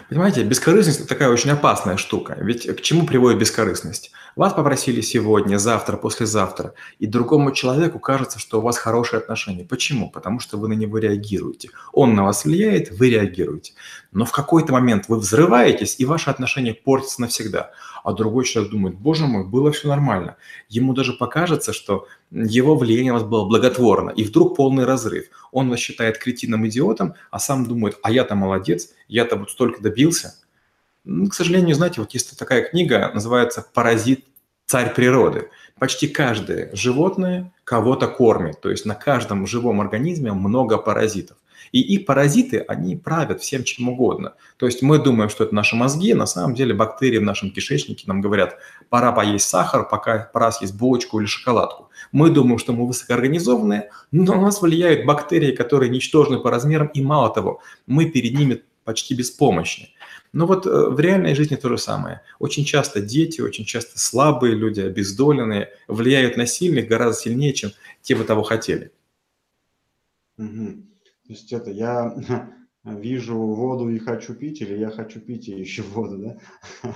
Понимаете, 0.08 0.42
бескорыстность– 0.44 1.06
такая 1.08 1.28
очень 1.28 1.50
опасная 1.50 1.96
штука. 1.96 2.36
Ведь 2.40 2.66
к 2.76 2.80
чему 2.80 3.06
приводит 3.06 3.38
бескорыстность? 3.38 4.10
Вас 4.36 4.52
попросили 4.52 5.00
сегодня, 5.00 5.58
завтра, 5.58 5.96
послезавтра, 5.96 6.74
и 6.98 7.06
другому 7.06 7.52
человеку 7.52 7.98
кажется, 7.98 8.38
что 8.38 8.58
у 8.58 8.62
вас 8.62 8.78
хорошие 8.78 9.18
отношения. 9.18 9.64
Почему? 9.64 10.10
Потому 10.10 10.40
что 10.40 10.56
вы 10.56 10.68
на 10.68 10.72
него 10.72 10.98
реагируете. 10.98 11.70
Он 11.92 12.14
на 12.14 12.24
вас 12.24 12.44
влияет, 12.44 12.90
вы 12.90 13.10
реагируете. 13.10 13.74
Но 14.12 14.24
в 14.24 14.32
какой-то 14.32 14.72
момент 14.72 15.04
вы 15.08 15.18
взрываетесь, 15.18 15.96
и 15.98 16.04
ваши 16.04 16.30
отношения 16.30 16.74
портятся 16.74 17.20
навсегда 17.20 17.70
а 18.04 18.12
другой 18.12 18.44
человек 18.44 18.70
думает, 18.70 18.96
боже 18.96 19.26
мой, 19.26 19.44
было 19.44 19.72
все 19.72 19.88
нормально. 19.88 20.36
Ему 20.68 20.92
даже 20.92 21.14
покажется, 21.14 21.72
что 21.72 22.06
его 22.30 22.76
влияние 22.76 23.12
у 23.12 23.14
вас 23.16 23.24
было 23.24 23.46
благотворно, 23.46 24.10
и 24.10 24.24
вдруг 24.24 24.56
полный 24.56 24.84
разрыв. 24.84 25.24
Он 25.50 25.70
вас 25.70 25.80
считает 25.80 26.18
кретином 26.18 26.68
идиотом, 26.68 27.14
а 27.30 27.38
сам 27.38 27.66
думает, 27.66 27.98
а 28.02 28.12
я-то 28.12 28.34
молодец, 28.34 28.90
я-то 29.08 29.36
вот 29.36 29.50
столько 29.50 29.82
добился. 29.82 30.34
Ну, 31.04 31.28
к 31.28 31.34
сожалению, 31.34 31.74
знаете, 31.74 32.02
вот 32.02 32.12
есть 32.12 32.38
такая 32.38 32.62
книга, 32.68 33.10
называется 33.12 33.66
«Паразит. 33.72 34.24
Царь 34.66 34.94
природы». 34.94 35.50
Почти 35.78 36.06
каждое 36.06 36.70
животное 36.74 37.52
кого-то 37.64 38.06
кормит, 38.06 38.60
то 38.60 38.70
есть 38.70 38.86
на 38.86 38.94
каждом 38.94 39.46
живом 39.46 39.80
организме 39.80 40.32
много 40.32 40.78
паразитов. 40.78 41.36
И 41.72 41.80
их 41.80 42.06
паразиты, 42.06 42.58
они 42.58 42.96
правят 42.96 43.40
всем 43.40 43.64
чем 43.64 43.88
угодно. 43.88 44.34
То 44.56 44.66
есть 44.66 44.82
мы 44.82 44.98
думаем, 44.98 45.28
что 45.28 45.44
это 45.44 45.54
наши 45.54 45.76
мозги, 45.76 46.14
на 46.14 46.26
самом 46.26 46.54
деле 46.54 46.74
бактерии 46.74 47.18
в 47.18 47.22
нашем 47.22 47.50
кишечнике 47.50 48.04
нам 48.06 48.20
говорят, 48.20 48.58
пора 48.88 49.12
поесть 49.12 49.48
сахар, 49.48 49.88
пока 49.88 50.30
пора 50.32 50.52
съесть 50.52 50.76
булочку 50.76 51.20
или 51.20 51.26
шоколадку. 51.26 51.90
Мы 52.12 52.30
думаем, 52.30 52.58
что 52.58 52.72
мы 52.72 52.86
высокоорганизованные, 52.86 53.90
но 54.12 54.34
на 54.34 54.40
нас 54.40 54.62
влияют 54.62 55.06
бактерии, 55.06 55.52
которые 55.52 55.90
ничтожны 55.90 56.38
по 56.38 56.50
размерам, 56.50 56.88
и 56.88 57.02
мало 57.02 57.32
того, 57.32 57.60
мы 57.86 58.06
перед 58.06 58.36
ними 58.38 58.62
почти 58.84 59.14
беспомощны. 59.14 59.88
Но 60.32 60.46
вот 60.46 60.66
э, 60.66 60.70
в 60.70 60.98
реальной 60.98 61.34
жизни 61.34 61.54
то 61.54 61.68
же 61.68 61.78
самое. 61.78 62.20
Очень 62.40 62.64
часто 62.64 63.00
дети, 63.00 63.40
очень 63.40 63.64
часто 63.64 63.98
слабые 63.98 64.54
люди, 64.54 64.80
обездоленные, 64.80 65.70
влияют 65.86 66.36
на 66.36 66.46
сильных 66.46 66.88
гораздо 66.88 67.22
сильнее, 67.22 67.52
чем 67.52 67.70
те 68.02 68.16
бы 68.16 68.24
того 68.24 68.42
хотели. 68.42 68.90
Угу. 70.36 70.93
То 71.26 71.32
есть 71.32 71.52
это 71.52 71.70
я 71.70 72.14
вижу 72.84 73.36
воду 73.36 73.88
и 73.88 73.98
хочу 73.98 74.34
пить, 74.34 74.60
или 74.60 74.76
я 74.76 74.90
хочу 74.90 75.20
пить 75.20 75.48
и 75.48 75.62
ищу 75.62 75.84
воду, 75.94 76.18
да? 76.18 76.94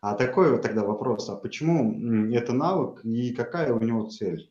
А 0.00 0.14
такой 0.14 0.50
вот 0.50 0.62
тогда 0.62 0.84
вопрос, 0.84 1.28
а 1.30 1.36
почему 1.36 2.32
это 2.32 2.52
навык 2.52 3.04
и 3.04 3.32
какая 3.32 3.72
у 3.72 3.80
него 3.80 4.08
цель? 4.08 4.50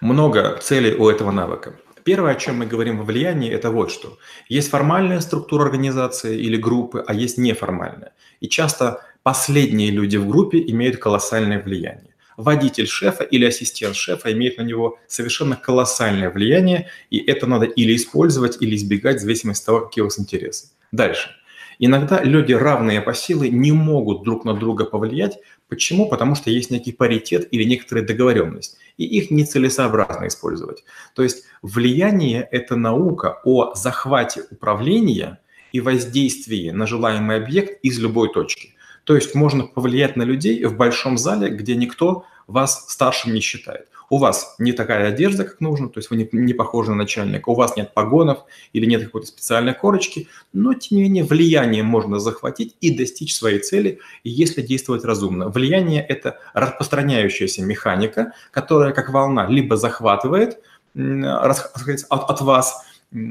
Много 0.00 0.58
целей 0.60 0.94
у 0.94 1.08
этого 1.08 1.30
навыка. 1.30 1.78
Первое, 2.02 2.32
о 2.32 2.34
чем 2.34 2.58
мы 2.58 2.66
говорим 2.66 2.98
во 2.98 3.04
влиянии, 3.04 3.50
это 3.50 3.70
вот 3.70 3.90
что. 3.90 4.18
Есть 4.48 4.68
формальная 4.68 5.20
структура 5.20 5.64
организации 5.64 6.38
или 6.38 6.56
группы, 6.56 7.02
а 7.06 7.14
есть 7.14 7.38
неформальная. 7.38 8.12
И 8.40 8.48
часто 8.48 9.00
последние 9.22 9.90
люди 9.90 10.18
в 10.18 10.28
группе 10.28 10.58
имеют 10.58 10.98
колоссальное 10.98 11.62
влияние 11.62 12.13
водитель 12.36 12.86
шефа 12.86 13.24
или 13.24 13.44
ассистент 13.44 13.96
шефа 13.96 14.32
имеет 14.32 14.58
на 14.58 14.62
него 14.62 14.98
совершенно 15.06 15.56
колоссальное 15.56 16.30
влияние, 16.30 16.88
и 17.10 17.18
это 17.18 17.46
надо 17.46 17.66
или 17.66 17.94
использовать, 17.96 18.60
или 18.60 18.76
избегать, 18.76 19.18
в 19.18 19.20
зависимости 19.20 19.62
от 19.62 19.66
того, 19.66 19.80
какие 19.86 20.02
у 20.02 20.06
вас 20.06 20.18
интересы. 20.18 20.68
Дальше. 20.92 21.30
Иногда 21.78 22.22
люди, 22.22 22.52
равные 22.52 23.00
по 23.00 23.14
силе, 23.14 23.50
не 23.50 23.72
могут 23.72 24.22
друг 24.22 24.44
на 24.44 24.54
друга 24.54 24.84
повлиять. 24.84 25.38
Почему? 25.68 26.08
Потому 26.08 26.34
что 26.34 26.50
есть 26.50 26.70
некий 26.70 26.92
паритет 26.92 27.48
или 27.50 27.64
некоторая 27.64 28.04
договоренность, 28.04 28.78
и 28.96 29.04
их 29.04 29.30
нецелесообразно 29.30 30.28
использовать. 30.28 30.84
То 31.14 31.22
есть 31.22 31.44
влияние– 31.62 32.46
это 32.52 32.76
наука 32.76 33.40
о 33.44 33.74
захвате 33.74 34.44
управления 34.50 35.40
и 35.72 35.80
воздействии 35.80 36.70
на 36.70 36.86
желаемый 36.86 37.36
объект 37.36 37.80
из 37.82 37.98
любой 37.98 38.32
точки. 38.32 38.73
То 39.04 39.14
есть 39.14 39.34
можно 39.34 39.66
повлиять 39.66 40.16
на 40.16 40.22
людей 40.22 40.64
в 40.64 40.76
большом 40.76 41.18
зале, 41.18 41.48
где 41.48 41.76
никто 41.76 42.24
вас 42.46 42.86
старшим 42.88 43.32
не 43.34 43.40
считает. 43.40 43.88
У 44.10 44.18
вас 44.18 44.54
не 44.58 44.72
такая 44.72 45.08
одежда, 45.08 45.44
как 45.44 45.60
нужно, 45.60 45.88
то 45.88 45.98
есть 45.98 46.10
вы 46.10 46.16
не, 46.16 46.28
не 46.32 46.52
похожи 46.52 46.90
на 46.90 46.96
начальника, 46.96 47.48
у 47.48 47.54
вас 47.54 47.74
нет 47.76 47.94
погонов 47.94 48.44
или 48.74 48.84
нет 48.84 49.02
какой-то 49.02 49.26
специальной 49.26 49.72
корочки, 49.72 50.28
но 50.52 50.74
тем 50.74 50.98
не 50.98 51.04
менее 51.04 51.24
влияние 51.24 51.82
можно 51.82 52.18
захватить 52.18 52.76
и 52.80 52.96
достичь 52.96 53.34
своей 53.34 53.60
цели, 53.60 54.00
если 54.22 54.60
действовать 54.60 55.04
разумно. 55.04 55.48
Влияние– 55.48 56.04
это 56.08 56.38
распространяющаяся 56.52 57.62
механика, 57.62 58.32
которая 58.50 58.92
как 58.92 59.08
волна 59.10 59.46
либо 59.46 59.76
захватывает 59.76 60.60
от, 60.94 62.04
от 62.10 62.40
вас 62.42 62.84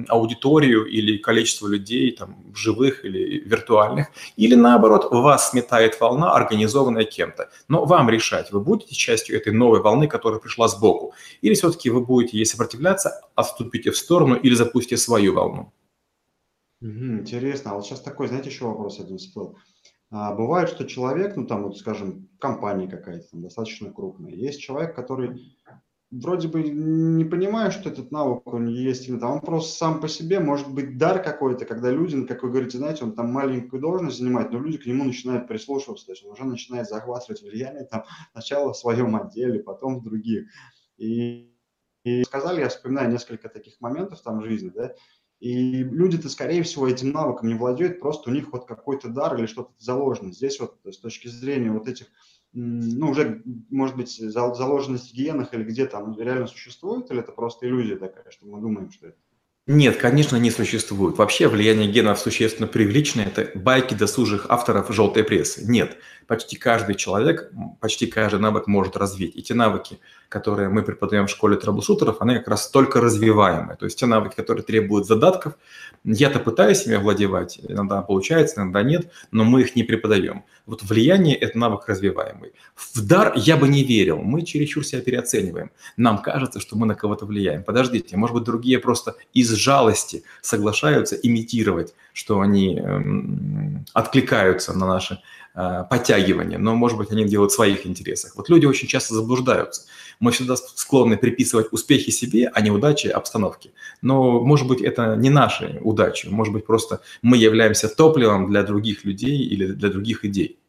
аудиторию 0.08 0.86
или 0.86 1.18
количество 1.18 1.68
людей, 1.68 2.12
там, 2.12 2.38
живых 2.56 3.04
или 3.06 3.40
виртуальных, 3.40 4.08
или 4.38 4.56
наоборот, 4.56 5.12
вас 5.12 5.52
сметает 5.52 6.00
волна, 6.00 6.34
организованная 6.34 7.04
кем-то. 7.04 7.50
Но 7.68 7.86
вам 7.86 8.10
решать, 8.10 8.52
вы 8.52 8.62
будете 8.62 8.96
частью 8.96 9.38
этой 9.38 9.54
новой 9.54 9.82
волны, 9.82 10.08
которая 10.08 10.40
пришла 10.40 10.68
сбоку, 10.68 11.14
или 11.42 11.54
все-таки 11.54 11.90
вы 11.90 12.06
будете 12.06 12.38
ей 12.38 12.46
сопротивляться, 12.46 13.22
отступите 13.36 13.92
в 13.92 13.98
сторону 13.98 14.36
или 14.36 14.56
запустите 14.56 14.98
свою 14.98 15.34
волну. 15.34 15.74
Интересно. 16.82 17.72
А 17.72 17.74
вот 17.76 17.86
сейчас 17.86 18.02
такой, 18.02 18.28
знаете, 18.28 18.50
еще 18.50 18.66
вопрос 18.66 19.00
один 19.00 19.18
всплыл. 19.18 19.58
А, 20.12 20.34
бывает, 20.34 20.70
что 20.70 20.86
человек, 20.86 21.36
ну 21.36 21.48
там 21.48 21.64
вот, 21.64 21.78
скажем, 21.78 22.30
компания 22.40 22.88
какая-то 22.88 23.32
там 23.32 23.42
достаточно 23.42 23.92
крупная, 23.92 24.34
есть 24.34 24.62
человек, 24.62 24.96
который 24.96 25.58
вроде 26.22 26.48
бы 26.48 26.64
не 26.64 27.26
понимая, 27.26 27.72
что 27.72 27.90
этот 27.90 28.12
навык 28.12 28.46
него 28.46 28.68
есть, 28.68 29.10
а 29.10 29.28
он 29.28 29.42
просто 29.42 29.78
сам 29.78 30.00
по 30.00 30.08
себе, 30.08 30.40
может 30.40 30.72
быть, 30.72 30.98
дар 30.98 31.24
какой-то, 31.24 31.66
когда 31.66 31.90
люди, 31.90 32.24
как 32.26 32.44
вы 32.44 32.50
говорите, 32.50 32.78
знаете, 32.78 33.04
он 33.04 33.14
там 33.14 33.32
маленькую 33.32 33.82
должность 33.82 34.18
занимает, 34.18 34.52
но 34.52 34.60
люди 34.60 34.78
к 34.78 34.86
нему 34.86 35.04
начинают 35.04 35.48
прислушиваться, 35.48 36.06
то 36.06 36.12
есть 36.12 36.24
он 36.24 36.32
уже 36.32 36.44
начинает 36.46 36.88
захватывать 36.88 37.42
влияние 37.42 37.86
там 37.86 38.04
сначала 38.32 38.74
в 38.74 38.78
своем 38.78 39.16
отделе, 39.16 39.60
потом 39.60 40.00
в 40.00 40.04
других. 40.04 40.48
И, 40.98 41.52
и 42.04 42.24
сказали, 42.24 42.62
я 42.62 42.70
вспоминаю 42.70 43.12
несколько 43.12 43.50
таких 43.50 43.82
моментов 43.82 44.22
там 44.22 44.40
в 44.40 44.46
жизни, 44.46 44.72
да, 44.74 44.94
и 45.40 45.84
люди-то, 45.84 46.30
скорее 46.30 46.64
всего, 46.64 46.88
этим 46.88 47.12
навыком 47.12 47.50
не 47.50 47.56
владеют, 47.56 48.00
просто 48.00 48.30
у 48.30 48.34
них 48.34 48.54
вот 48.54 48.66
какой-то 48.66 49.10
дар 49.10 49.36
или 49.38 49.46
что-то 49.46 49.74
заложено. 49.78 50.32
Здесь 50.32 50.58
вот 50.60 50.78
с 50.86 50.98
точки 50.98 51.28
зрения 51.28 51.70
вот 51.70 51.90
этих 51.90 52.08
ну, 52.54 53.10
уже, 53.10 53.42
может 53.70 53.96
быть, 53.96 54.16
заложенность 54.18 55.12
в 55.12 55.14
генах 55.14 55.54
или 55.54 55.64
где 55.64 55.86
там 55.86 56.18
реально 56.20 56.48
существует, 56.48 57.10
или 57.12 57.20
это 57.20 57.32
просто 57.32 57.68
иллюзия 57.68 57.98
такая, 57.98 58.30
что 58.32 58.46
мы 58.46 58.62
думаем, 58.62 58.92
что 58.92 59.08
это? 59.08 59.18
Нет, 59.66 59.96
конечно, 59.96 60.36
не 60.36 60.52
существует. 60.52 61.18
Вообще 61.18 61.48
влияние 61.48 61.90
генов 61.90 62.20
существенно 62.20 62.68
преувеличено. 62.68 63.22
Это 63.22 63.58
байки 63.58 63.94
досужих 63.94 64.48
авторов 64.50 64.94
желтой 64.94 65.24
прессы. 65.24 65.64
Нет, 65.64 65.98
почти 66.28 66.58
каждый 66.58 66.96
человек, 66.96 67.50
почти 67.80 68.08
каждый 68.08 68.42
навык 68.42 68.68
может 68.68 68.98
развить. 68.98 69.38
И 69.38 69.42
те 69.42 69.54
навыки, 69.54 70.00
которые 70.34 70.68
мы 70.68 70.82
преподаем 70.82 71.28
в 71.28 71.30
школе 71.30 71.58
трэблшутеров, 71.58 72.20
они 72.20 72.34
как 72.36 72.48
раз 72.48 72.68
только 72.68 73.00
развиваемые. 73.00 73.78
То 73.78 73.86
есть 73.86 74.00
те 74.00 74.08
навыки, 74.08 74.34
которые 74.36 74.64
требуют 74.64 75.06
задатков, 75.06 75.54
я-то 76.04 76.40
пытаюсь 76.40 76.88
ими 76.88 76.96
овладевать, 76.96 77.60
иногда 77.70 78.02
получается, 78.02 78.60
иногда 78.60 78.82
нет, 78.82 79.12
но 79.32 79.44
мы 79.44 79.62
их 79.62 79.76
не 79.76 79.84
преподаем. 79.84 80.44
Вот 80.66 80.82
влияние– 80.82 81.36
это 81.46 81.60
навык 81.60 81.88
развиваемый. 81.88 82.54
В 82.76 83.06
дар 83.06 83.34
я 83.36 83.58
бы 83.58 83.68
не 83.68 83.84
верил, 83.84 84.18
мы 84.18 84.42
чересчур 84.42 84.84
себя 84.84 85.02
переоцениваем. 85.02 85.70
Нам 85.98 86.18
кажется, 86.18 86.60
что 86.60 86.76
мы 86.76 86.88
на 86.88 86.96
кого-то 86.96 87.28
влияем. 87.28 87.64
Подождите, 87.64 88.18
может 88.18 88.36
быть, 88.36 88.44
другие 88.44 88.80
просто 88.80 89.16
из 89.34 89.52
жалости 89.52 90.24
соглашаются 90.42 91.16
имитировать, 91.16 91.94
что 92.12 92.40
они 92.40 92.80
эм, 92.80 93.86
откликаются 93.94 94.74
на 94.74 94.88
наши 94.88 95.20
э, 95.54 95.84
подтягивания, 95.88 96.58
но, 96.58 96.74
может 96.74 96.98
быть, 96.98 97.12
они 97.12 97.26
делают 97.26 97.52
в 97.52 97.56
своих 97.56 97.86
интересах. 97.86 98.36
Вот 98.36 98.50
люди 98.50 98.66
очень 98.66 98.88
часто 98.88 99.14
заблуждаются. 99.14 99.84
Мы 100.24 100.32
всегда 100.32 100.56
склонны 100.56 101.18
приписывать 101.18 101.68
успехи 101.74 102.10
себе, 102.10 102.48
а 102.48 102.62
не 102.62 102.72
удачи 102.72 103.08
обстановке. 103.08 103.72
Но, 104.02 104.40
может 104.40 104.70
быть, 104.70 104.82
это 104.82 105.18
не 105.18 105.30
наши 105.30 105.82
удачи. 105.84 106.28
Может 106.28 106.54
быть, 106.54 106.66
просто 106.66 107.02
мы 107.22 107.36
являемся 107.36 107.90
топливом 107.90 108.50
для 108.50 108.64
других 108.64 109.04
людей 109.04 109.38
или 109.40 109.74
для 109.74 109.90
других 109.90 110.24
идей. 110.24 110.60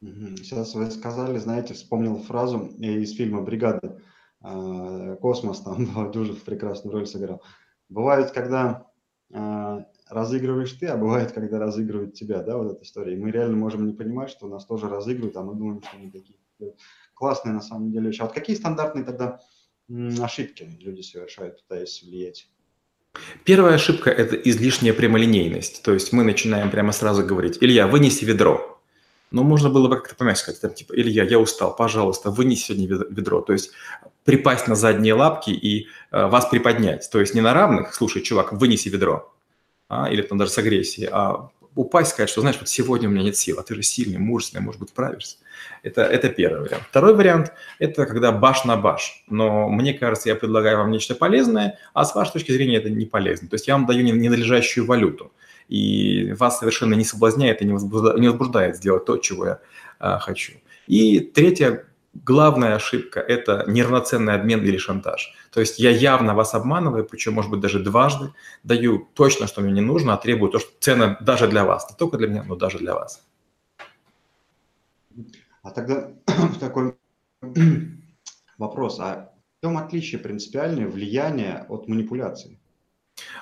Сейчас 0.00 0.76
вы 0.76 0.88
сказали, 0.92 1.38
знаете, 1.38 1.74
вспомнил 1.74 2.22
фразу 2.22 2.70
из 2.78 3.16
фильма 3.16 3.42
«Бригада». 3.42 4.00
А, 4.40 5.16
Космос 5.16 5.60
там 5.62 6.12
Дюжев 6.12 6.44
прекрасную 6.44 6.92
роль 6.92 7.06
сыграл. 7.08 7.42
Бывает, 7.88 8.30
когда 8.30 8.86
а, 9.34 9.86
разыгрываешь 10.08 10.70
ты, 10.74 10.86
а 10.86 10.96
бывает, 10.96 11.32
когда 11.32 11.58
разыгрывают 11.58 12.14
тебя, 12.14 12.44
да, 12.44 12.56
вот 12.56 12.70
эта 12.70 12.84
история. 12.84 13.14
И 13.14 13.20
мы 13.20 13.32
реально 13.32 13.56
можем 13.56 13.88
не 13.88 13.92
понимать, 13.92 14.30
что 14.30 14.46
нас 14.46 14.64
тоже 14.64 14.88
разыгрывают, 14.88 15.36
а 15.36 15.42
мы 15.42 15.56
думаем, 15.56 15.82
что 15.82 15.98
мы 15.98 16.12
такие 16.12 16.38
классные 17.18 17.52
на 17.52 17.60
самом 17.60 17.90
деле 17.90 18.08
вещи. 18.08 18.20
А 18.20 18.24
вот 18.24 18.32
какие 18.32 18.56
стандартные 18.56 19.04
тогда 19.04 19.40
ошибки 20.20 20.68
люди 20.80 21.02
совершают, 21.02 21.62
пытаясь 21.62 22.02
влиять? 22.02 22.48
Первая 23.44 23.74
ошибка– 23.74 24.10
это 24.22 24.36
излишняя 24.36 24.92
прямолинейность. 24.92 25.82
То 25.82 25.92
есть 25.92 26.12
мы 26.12 26.22
начинаем 26.22 26.70
прямо 26.70 26.92
сразу 26.92 27.24
говорить, 27.24 27.58
Илья, 27.60 27.88
вынеси 27.88 28.24
ведро. 28.24 28.80
Но 29.30 29.42
можно 29.42 29.68
было 29.68 29.88
бы 29.88 29.96
как-то 29.96 30.14
помягче 30.14 30.42
сказать, 30.42 30.60
там, 30.60 30.72
типа, 30.72 30.94
Илья, 30.94 31.24
я 31.24 31.38
устал, 31.38 31.74
пожалуйста, 31.74 32.30
вынеси 32.30 32.72
сегодня 32.72 32.86
ведро. 33.10 33.40
То 33.40 33.52
есть 33.52 33.72
припасть 34.24 34.68
на 34.68 34.74
задние 34.74 35.14
лапки 35.14 35.50
и 35.50 35.88
э, 36.12 36.26
вас 36.26 36.46
приподнять. 36.46 37.08
То 37.10 37.20
есть 37.20 37.34
не 37.34 37.40
на 37.40 37.52
равных, 37.52 37.94
слушай, 37.94 38.22
чувак, 38.22 38.52
вынеси 38.52 38.88
ведро, 38.88 39.34
а, 39.88 40.10
или 40.10 40.22
там 40.22 40.38
даже 40.38 40.52
с 40.52 40.58
агрессией, 40.58 41.08
а 41.10 41.50
упасть, 41.78 42.10
сказать, 42.10 42.28
что, 42.28 42.40
знаешь, 42.40 42.56
вот 42.58 42.68
сегодня 42.68 43.08
у 43.08 43.12
меня 43.12 43.22
нет 43.22 43.36
сил, 43.36 43.58
а 43.60 43.62
ты 43.62 43.76
же 43.76 43.82
сильный, 43.82 44.18
мужественный, 44.18 44.62
может 44.62 44.80
быть, 44.80 44.90
справишься. 44.90 45.36
Это, 45.84 46.02
это 46.02 46.28
первый 46.28 46.62
вариант. 46.62 46.82
Второй 46.90 47.14
вариант– 47.14 47.52
это 47.78 48.04
когда 48.04 48.32
баш 48.32 48.64
на 48.64 48.76
баш. 48.76 49.22
Но 49.28 49.68
мне 49.68 49.94
кажется, 49.94 50.28
я 50.28 50.34
предлагаю 50.34 50.78
вам 50.78 50.90
нечто 50.90 51.14
полезное, 51.14 51.78
а 51.94 52.04
с 52.04 52.16
вашей 52.16 52.32
точки 52.32 52.50
зрения 52.50 52.78
это 52.78 52.90
не 52.90 53.06
полезно. 53.06 53.48
То 53.48 53.54
есть 53.54 53.68
я 53.68 53.74
вам 53.74 53.86
даю 53.86 54.02
ненадлежащую 54.02 54.86
валюту, 54.86 55.32
и 55.68 56.32
вас 56.32 56.58
совершенно 56.58 56.94
не 56.94 57.04
соблазняет 57.04 57.62
и 57.62 57.64
не 57.64 57.72
возбуждает, 57.72 58.76
сделать 58.76 59.04
то, 59.04 59.16
чего 59.18 59.46
я 59.46 59.60
а, 60.00 60.18
хочу. 60.18 60.54
И 60.88 61.20
третья 61.20 61.84
главная 62.24 62.74
ошибка– 62.74 63.20
это 63.28 63.64
неравноценный 63.66 64.34
обмен 64.34 64.62
или 64.64 64.78
шантаж. 64.78 65.34
То 65.52 65.60
есть 65.60 65.78
я 65.78 65.90
явно 65.90 66.34
вас 66.34 66.54
обманываю, 66.54 67.04
причем, 67.04 67.34
может 67.34 67.50
быть, 67.50 67.60
даже 67.60 67.78
дважды, 67.78 68.32
даю 68.64 69.08
точно, 69.14 69.46
что 69.46 69.60
мне 69.60 69.72
не 69.72 69.80
нужно, 69.80 70.14
а 70.14 70.16
требую 70.16 70.50
то, 70.50 70.58
что 70.58 70.70
цена 70.80 71.16
даже 71.20 71.48
для 71.48 71.64
вас, 71.64 71.90
не 71.90 71.96
только 71.96 72.18
для 72.18 72.28
меня, 72.28 72.44
но 72.44 72.56
даже 72.56 72.78
для 72.78 72.94
вас. 72.94 73.24
А 75.62 75.70
тогда 75.70 76.10
такой 76.60 76.94
вопрос, 78.58 79.00
а 79.00 79.32
в 79.58 79.66
чем 79.66 79.76
отличие 79.76 80.20
принципиальное 80.20 80.86
влияние 80.88 81.66
от 81.68 81.88
манипуляции? 81.88 82.58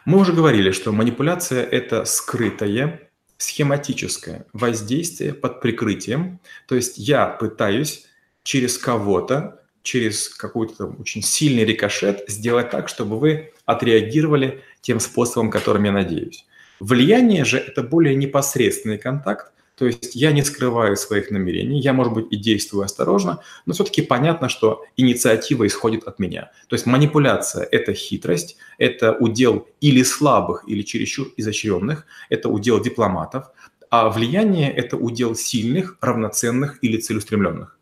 Мы 0.04 0.18
уже 0.18 0.32
говорили, 0.32 0.70
что 0.70 0.92
манипуляция– 0.92 1.62
это 1.70 2.04
скрытое, 2.04 3.10
схематическое 3.36 4.46
воздействие 4.52 5.34
под 5.34 5.60
прикрытием. 5.60 6.40
То 6.66 6.74
есть 6.74 6.96
я 6.96 7.26
пытаюсь 7.26 8.06
через 8.46 8.78
кого-то, 8.78 9.61
через 9.82 10.28
какой-то 10.28 10.87
очень 10.87 11.20
сильный 11.20 11.64
рикошет 11.64 12.24
сделать 12.28 12.70
так, 12.70 12.88
чтобы 12.88 13.18
вы 13.18 13.52
отреагировали 13.64 14.62
тем 14.80 15.00
способом, 15.00 15.50
которым 15.50 15.82
я 15.82 15.92
надеюсь. 15.92 16.46
Влияние 16.78 17.44
же– 17.44 17.59
это 17.68 17.82
более 17.82 18.14
непосредственный 18.14 18.98
контакт, 18.98 19.52
то 19.74 19.85
есть 19.85 20.14
я 20.14 20.30
не 20.30 20.42
скрываю 20.42 20.96
своих 20.96 21.32
намерений, 21.32 21.80
я, 21.80 21.92
может 21.92 22.12
быть, 22.12 22.26
и 22.30 22.37
действую 22.37 22.85
осторожно, 22.85 23.40
но 23.66 23.74
все-таки 23.74 24.00
понятно, 24.00 24.48
что 24.48 24.85
инициатива 24.96 25.66
исходит 25.66 26.04
от 26.04 26.20
меня. 26.20 26.52
То 26.68 26.76
есть 26.76 26.87
манипуляция– 26.87 27.66
это 27.72 27.94
хитрость, 27.94 28.59
это 28.78 29.12
удел 29.12 29.66
или 29.80 30.04
слабых, 30.04 30.62
или 30.68 30.82
чересчур 30.82 31.26
изощренных, 31.37 32.06
это 32.30 32.48
удел 32.48 32.80
дипломатов, 32.80 33.46
а 33.90 34.09
влияние– 34.09 34.70
это 34.76 34.96
удел 34.96 35.35
сильных, 35.35 35.96
равноценных 36.00 36.78
или 36.82 36.96
целеустремленных. 36.98 37.75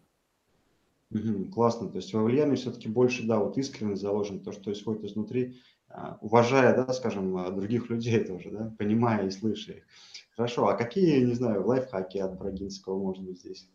Классно. 1.52 1.88
То 1.88 1.98
есть 1.98 2.12
во 2.12 2.22
влиянии 2.22 2.56
все-таки 2.56 2.88
больше, 2.88 3.24
да, 3.24 3.38
вот 3.38 3.56
искренность 3.56 4.02
заложен, 4.02 4.40
то, 4.40 4.52
что 4.52 4.72
исходит 4.72 5.04
изнутри, 5.04 5.56
а, 5.88 6.18
уважая, 6.20 6.74
да, 6.74 6.92
скажем, 6.92 7.36
а, 7.36 7.50
других 7.50 7.88
людей 7.88 8.24
тоже, 8.24 8.50
да, 8.50 8.74
понимая 8.78 9.26
и 9.26 9.30
слыша 9.30 9.72
их. 9.72 9.84
Хорошо, 10.36 10.66
а 10.66 10.74
какие, 10.74 11.22
не 11.24 11.34
знаю, 11.34 11.64
лайфхаки 11.64 12.18
от 12.18 12.36
Брагинского, 12.36 13.12
быть, 13.14 13.38
здесь? 13.38 13.68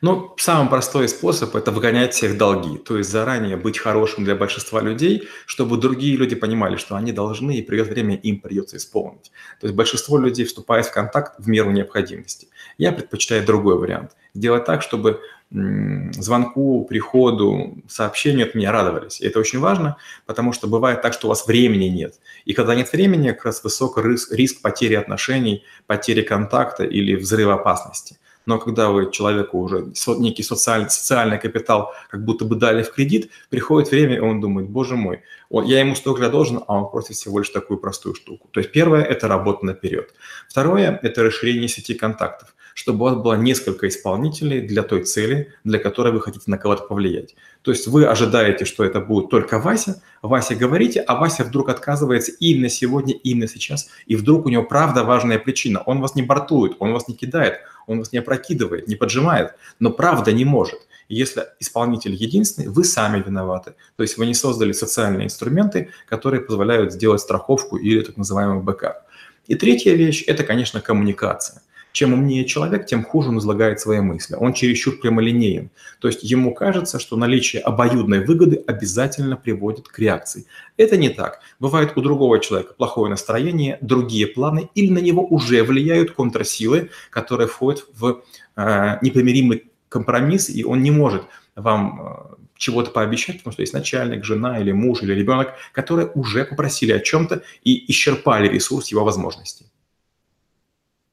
Ну, 0.00 0.34
самый 0.38 0.68
простой 0.68 1.08
способ– 1.08 1.54
это 1.56 1.70
выгонять 1.70 2.14
всех 2.14 2.38
долги. 2.38 2.78
То 2.78 2.96
есть 2.96 3.10
заранее 3.10 3.56
быть 3.56 3.78
хорошим 3.78 4.24
для 4.24 4.34
большинства 4.34 4.80
людей, 4.80 5.28
чтобы 5.46 5.76
другие 5.76 6.16
люди 6.16 6.34
понимали, 6.34 6.76
что 6.76 6.96
они 6.96 7.12
должны, 7.12 7.58
и 7.58 7.62
придет 7.62 7.88
время, 7.88 8.16
им 8.16 8.40
придется 8.40 8.76
исполнить. 8.76 9.30
То 9.60 9.66
есть 9.66 9.76
большинство 9.76 10.18
людей 10.18 10.46
вступает 10.46 10.86
в 10.86 10.92
контакт 10.92 11.34
в 11.38 11.48
меру 11.48 11.70
необходимости. 11.70 12.48
Я 12.78 12.92
предпочитаю 12.92 13.44
другой 13.44 13.76
вариант. 13.78 14.12
Сделать 14.34 14.64
так, 14.64 14.82
чтобы 14.82 15.20
звонку, 15.50 16.84
приходу, 16.84 17.78
сообщению 17.88 18.46
от 18.46 18.54
меня 18.54 18.70
радовались. 18.70 19.20
И 19.20 19.26
это 19.26 19.38
очень 19.38 19.60
важно, 19.60 19.96
потому 20.26 20.52
что 20.52 20.68
бывает 20.68 21.00
так, 21.00 21.14
что 21.14 21.26
у 21.26 21.30
вас 21.30 21.46
времени 21.46 21.86
нет. 21.86 22.14
И 22.44 22.52
когда 22.52 22.74
нет 22.74 22.92
времени, 22.92 23.30
как 23.30 23.46
раз 23.46 23.64
высок 23.64 23.98
риск, 23.98 24.32
риск 24.32 24.60
потери 24.60 24.94
отношений, 24.94 25.64
потери 25.86 26.22
контакта 26.22 26.84
или 26.84 27.14
взрыва 27.14 27.54
опасности. 27.54 28.18
Но 28.44 28.58
когда 28.58 28.90
вы 28.90 29.10
человеку 29.10 29.58
уже 29.58 29.92
некий 30.18 30.42
социальный, 30.42 30.88
социальный 30.88 31.38
капитал 31.38 31.92
как 32.08 32.24
будто 32.24 32.46
бы 32.46 32.56
дали 32.56 32.82
в 32.82 32.90
кредит, 32.92 33.30
приходит 33.50 33.90
время, 33.90 34.16
и 34.16 34.20
он 34.20 34.40
думает, 34.40 34.70
боже 34.70 34.96
мой, 34.96 35.22
я 35.50 35.80
ему 35.80 35.94
столько 35.94 36.30
должен, 36.30 36.62
а 36.66 36.78
он 36.78 36.90
просит 36.90 37.16
всего 37.16 37.40
лишь 37.40 37.50
такую 37.50 37.78
простую 37.78 38.14
штуку. 38.14 38.48
То 38.50 38.60
есть 38.60 38.72
первое– 38.72 39.02
это 39.04 39.28
работа 39.28 39.66
наперед. 39.66 40.14
Второе– 40.48 40.98
это 41.02 41.22
расширение 41.24 41.68
сети 41.68 41.92
контактов 41.92 42.54
чтобы 42.78 43.00
у 43.00 43.08
вас 43.08 43.16
было 43.16 43.34
несколько 43.34 43.88
исполнителей 43.88 44.60
для 44.60 44.84
той 44.84 45.02
цели, 45.02 45.52
для 45.64 45.80
которой 45.80 46.12
вы 46.12 46.20
хотите 46.20 46.44
на 46.46 46.58
кого-то 46.58 46.84
повлиять. 46.84 47.34
То 47.62 47.72
есть 47.72 47.88
вы 47.88 48.06
ожидаете, 48.06 48.64
что 48.64 48.84
это 48.84 49.00
будет 49.00 49.30
только 49.30 49.58
Вася, 49.58 50.00
Вася 50.22 50.54
говорите, 50.54 51.00
а 51.00 51.16
Вася 51.16 51.42
вдруг 51.42 51.70
отказывается 51.70 52.30
именно 52.38 52.68
сегодня, 52.68 53.14
именно 53.14 53.48
сейчас, 53.48 53.88
и 54.06 54.14
вдруг 54.14 54.46
у 54.46 54.48
него 54.48 54.62
правда 54.62 55.02
важная 55.02 55.40
причина. 55.40 55.82
Он 55.86 56.00
вас 56.00 56.14
не 56.14 56.22
бортует, 56.22 56.76
он 56.78 56.92
вас 56.92 57.08
не 57.08 57.16
кидает, 57.16 57.54
он 57.88 57.98
вас 57.98 58.12
не 58.12 58.20
опрокидывает, 58.20 58.86
не 58.86 58.94
поджимает, 58.94 59.54
но 59.80 59.90
правда 59.90 60.30
не 60.30 60.44
может. 60.44 60.78
Если 61.08 61.46
исполнитель 61.58 62.14
единственный, 62.14 62.68
вы 62.68 62.84
сами 62.84 63.20
виноваты. 63.20 63.74
То 63.96 64.04
есть 64.04 64.16
вы 64.18 64.26
не 64.26 64.34
создали 64.34 64.70
социальные 64.70 65.24
инструменты, 65.24 65.88
которые 66.06 66.42
позволяют 66.42 66.92
сделать 66.92 67.22
страховку 67.22 67.76
или 67.76 68.02
так 68.02 68.16
называемый 68.16 68.62
backup. 68.62 69.02
И 69.48 69.56
третья 69.56 69.94
вещь– 69.94 70.22
это, 70.28 70.44
конечно, 70.44 70.80
коммуникация. 70.80 71.62
Чем 71.98 72.12
умнее 72.12 72.44
человек, 72.44 72.86
тем 72.86 73.02
хуже 73.02 73.30
он 73.30 73.38
излагает 73.38 73.80
свои 73.80 73.98
мысли. 73.98 74.36
Он 74.36 74.52
чересчур 74.52 75.00
прямолинеен. 75.00 75.70
То 75.98 76.06
есть 76.06 76.22
ему 76.22 76.54
кажется, 76.54 77.00
что 77.00 77.16
наличие 77.16 77.60
обоюдной 77.60 78.24
выгоды 78.24 78.62
обязательно 78.68 79.36
приводит 79.36 79.88
к 79.88 79.98
реакции. 79.98 80.46
Это 80.76 80.96
не 80.96 81.08
так. 81.08 81.40
Бывает 81.58 81.94
у 81.96 82.00
другого 82.00 82.38
человека 82.38 82.74
плохое 82.74 83.10
настроение, 83.10 83.78
другие 83.80 84.28
планы, 84.28 84.70
или 84.76 84.92
на 84.92 85.00
него 85.00 85.26
уже 85.26 85.64
влияют 85.64 86.12
контрсилы, 86.12 86.90
которые 87.10 87.48
входят 87.48 87.84
в 87.92 88.22
э, 88.54 88.98
непримиримый 89.02 89.64
компромисс, 89.88 90.50
и 90.50 90.64
он 90.64 90.84
не 90.84 90.92
может 90.92 91.24
вам 91.56 92.00
э, 92.00 92.34
чего-то 92.56 92.92
пообещать, 92.92 93.38
потому 93.38 93.54
что 93.54 93.62
есть 93.62 93.74
начальник, 93.74 94.24
жена 94.24 94.60
или 94.60 94.70
муж 94.70 95.02
или 95.02 95.14
ребенок, 95.14 95.54
которые 95.72 96.06
уже 96.14 96.44
попросили 96.44 96.92
о 96.92 97.00
чем-то 97.00 97.42
и 97.64 97.90
исчерпали 97.90 98.46
ресурс 98.46 98.86
его 98.92 99.02
возможностей. 99.02 99.66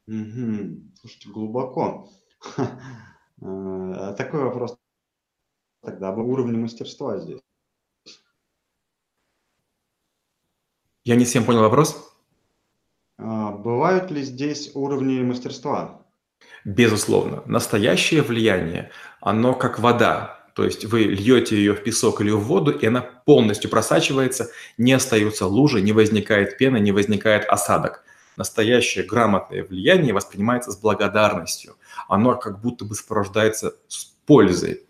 Угу. 0.08 0.92
Слушайте, 1.00 1.30
глубоко. 1.30 2.10
Э, 3.42 4.16
такой 4.18 4.46
вопрос 4.46 4.78
тогда 5.84 6.08
об 6.08 6.20
уровне 6.20 6.58
мастерства 6.58 7.20
здесь. 7.20 7.42
Я 11.04 11.16
не 11.18 11.26
всем 11.26 11.44
понял 11.44 11.60
вопрос. 11.60 12.16
А, 13.18 13.52
бывают 13.52 14.10
ли 14.12 14.24
здесь 14.24 14.72
уровни 14.74 15.20
мастерства? 15.20 16.06
Безусловно. 16.64 17.44
Настоящее 17.46 18.22
влияние, 18.22 18.92
оно 19.20 19.54
как 19.54 19.80
вода. 19.80 20.48
То 20.56 20.64
есть 20.64 20.86
вы 20.86 21.04
льете 21.04 21.58
ее 21.58 21.74
в 21.74 21.84
песок 21.84 22.22
или 22.22 22.32
в 22.32 22.40
воду, 22.40 22.72
и 22.72 22.86
она 22.86 23.02
полностью 23.02 23.70
просачивается, 23.70 24.50
не 24.78 24.94
остаются 24.94 25.46
лужи, 25.46 25.82
не 25.82 25.92
возникает 25.92 26.58
пена, 26.58 26.78
не 26.78 26.94
возникает 26.94 27.46
осадок. 27.46 28.05
Настоящее 28.38 29.06
грамотное 29.06 29.64
влияние 29.64 30.14
воспринимается 30.14 30.72
с 30.72 30.78
благодарностью. 30.78 31.76
Оно 32.08 32.36
как 32.36 32.62
будто 32.62 32.86
бы 32.86 32.96
сопровождается 32.96 33.76
с 33.88 34.06
пользой. 34.26 34.82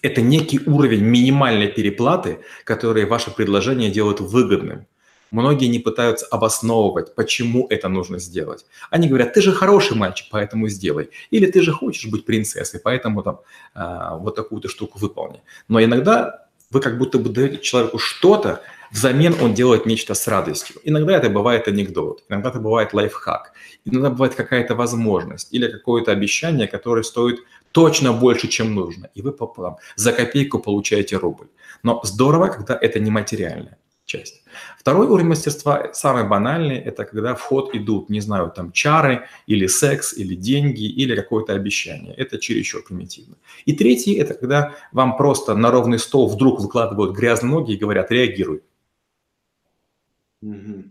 Это 0.00 0.20
некий 0.20 0.60
уровень 0.66 1.04
минимальной 1.04 1.68
переплаты, 1.68 2.40
который 2.64 3.04
ваше 3.04 3.30
предложение 3.30 3.90
делает 3.90 4.20
выгодным. 4.20 4.86
Многие 5.30 5.66
не 5.66 5.78
пытаются 5.78 6.26
обосновывать, 6.26 7.14
почему 7.14 7.66
это 7.70 7.88
нужно 7.88 8.18
сделать. 8.18 8.66
Они 8.90 9.08
говорят, 9.08 9.32
ты 9.32 9.40
же 9.40 9.52
хороший 9.52 9.96
мальчик, 9.96 10.26
поэтому 10.30 10.68
сделай. 10.68 11.08
Или 11.30 11.50
ты 11.50 11.62
же 11.62 11.72
хочешь 11.72 12.10
быть 12.10 12.26
принцессой, 12.26 12.80
поэтому 12.80 13.22
там 13.22 13.40
э, 13.74 14.18
вот 14.18 14.34
такую-то 14.34 14.68
штуку 14.68 14.98
выполни. 14.98 15.40
Но 15.68 15.82
иногда 15.82 16.41
вы 16.72 16.80
как 16.80 16.98
будто 16.98 17.18
бы 17.18 17.28
даете 17.28 17.58
человеку 17.58 17.98
что-то, 17.98 18.62
взамен 18.90 19.34
он 19.40 19.54
делает 19.54 19.86
нечто 19.86 20.14
с 20.14 20.26
радостью. 20.26 20.76
Иногда 20.84 21.16
это 21.16 21.28
бывает 21.28 21.68
анекдот, 21.68 22.24
иногда 22.28 22.48
это 22.48 22.58
бывает 22.58 22.94
лайфхак, 22.94 23.52
иногда 23.84 24.10
бывает 24.10 24.34
какая-то 24.34 24.74
возможность 24.74 25.52
или 25.52 25.70
какое-то 25.70 26.12
обещание, 26.12 26.66
которое 26.66 27.02
стоит 27.02 27.40
точно 27.72 28.12
больше, 28.12 28.48
чем 28.48 28.74
нужно. 28.74 29.08
И 29.14 29.22
вы 29.22 29.32
пополам 29.32 29.76
за 29.96 30.12
копейку 30.12 30.58
получаете 30.58 31.16
рубль. 31.16 31.46
Но 31.82 32.00
здорово, 32.04 32.48
когда 32.48 32.78
это 32.80 33.00
не 33.00 33.10
материальное 33.10 33.78
часть. 34.04 34.42
Второй 34.78 35.06
уровень 35.06 35.28
мастерства, 35.28 35.92
самый 35.92 36.28
банальный, 36.28 36.76
это 36.76 37.04
когда 37.04 37.34
в 37.34 37.40
ход 37.40 37.74
идут, 37.74 38.10
не 38.10 38.20
знаю, 38.20 38.50
там 38.50 38.72
чары 38.72 39.26
или 39.46 39.66
секс, 39.66 40.12
или 40.12 40.34
деньги, 40.34 40.84
или 40.84 41.16
какое-то 41.16 41.54
обещание. 41.54 42.14
Это 42.14 42.38
чересчур 42.38 42.82
примитивно. 42.82 43.36
И 43.64 43.72
третий, 43.72 44.14
это 44.14 44.34
когда 44.34 44.74
вам 44.92 45.16
просто 45.16 45.54
на 45.54 45.70
ровный 45.70 45.98
стол 45.98 46.28
вдруг 46.28 46.60
выкладывают 46.60 47.16
грязные 47.16 47.52
ноги 47.52 47.72
и 47.72 47.76
говорят, 47.76 48.10
реагируй. 48.10 48.62
Угу. 50.42 50.84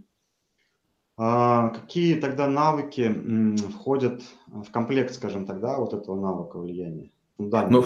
А 1.18 1.70
какие 1.70 2.16
тогда 2.16 2.48
навыки 2.48 3.02
м, 3.02 3.58
входят 3.58 4.24
в 4.48 4.72
комплект, 4.72 5.14
скажем 5.14 5.46
тогда, 5.46 5.78
вот 5.78 5.94
этого 5.94 6.20
навыка 6.20 6.58
влияния? 6.58 7.12
Да, 7.38 7.68
ну, 7.68 7.86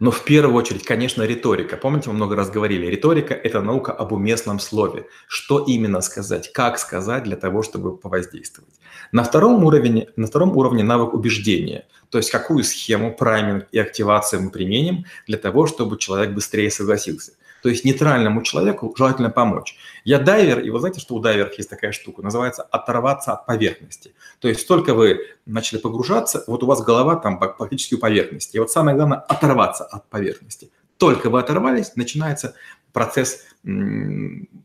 но 0.00 0.10
в 0.10 0.24
первую 0.24 0.54
очередь, 0.56 0.84
конечно, 0.84 1.22
риторика. 1.22 1.76
Помните, 1.76 2.10
мы 2.10 2.16
много 2.16 2.36
раз 2.36 2.50
говорили, 2.50 2.86
риторика– 2.86 3.34
это 3.44 3.60
наука 3.60 3.92
об 3.92 4.12
уместном 4.12 4.58
слове. 4.58 5.06
Что 5.28 5.58
именно 5.60 6.00
сказать, 6.00 6.52
как 6.52 6.78
сказать 6.78 7.24
для 7.24 7.36
того, 7.36 7.62
чтобы 7.62 7.96
повоздействовать. 7.96 8.74
На 9.12 9.22
втором 9.22 9.64
уровне, 9.64 10.08
на 10.16 10.26
втором 10.26 10.56
уровне 10.56 10.82
навык 10.82 11.14
убеждения. 11.14 11.86
То 12.10 12.18
есть 12.18 12.30
какую 12.30 12.64
схему, 12.64 13.14
прайминг 13.14 13.66
и 13.72 13.78
активацию 13.78 14.42
мы 14.42 14.50
применим 14.50 15.04
для 15.26 15.38
того, 15.38 15.66
чтобы 15.66 15.98
человек 15.98 16.30
быстрее 16.30 16.70
согласился. 16.70 17.32
То 17.64 17.70
есть 17.70 17.82
нейтральному 17.82 18.42
человеку 18.42 18.92
желательно 18.94 19.30
помочь. 19.30 19.78
Я 20.04 20.18
дайвер, 20.18 20.60
и 20.60 20.68
вы 20.68 20.80
знаете, 20.80 21.00
что 21.00 21.14
у 21.14 21.18
дайверов 21.18 21.56
есть 21.56 21.70
такая 21.70 21.92
штука, 21.92 22.20
называется 22.20 22.62
оторваться 22.62 23.32
от 23.32 23.46
поверхности. 23.46 24.14
То 24.38 24.48
есть 24.48 24.68
только 24.68 24.92
вы 24.92 25.20
начали 25.46 25.78
погружаться, 25.78 26.44
вот 26.46 26.62
у 26.62 26.66
вас 26.66 26.82
голова 26.82 27.16
там 27.16 27.38
практически 27.38 27.94
у 27.94 27.98
поверхности. 27.98 28.56
И 28.56 28.60
вот 28.60 28.70
самое 28.70 28.94
главное– 28.94 29.18
оторваться 29.28 29.84
от 29.84 30.10
поверхности. 30.10 30.70
Только 30.98 31.30
вы 31.30 31.40
оторвались, 31.40 31.96
начинается 31.96 32.54
процесс 32.92 33.46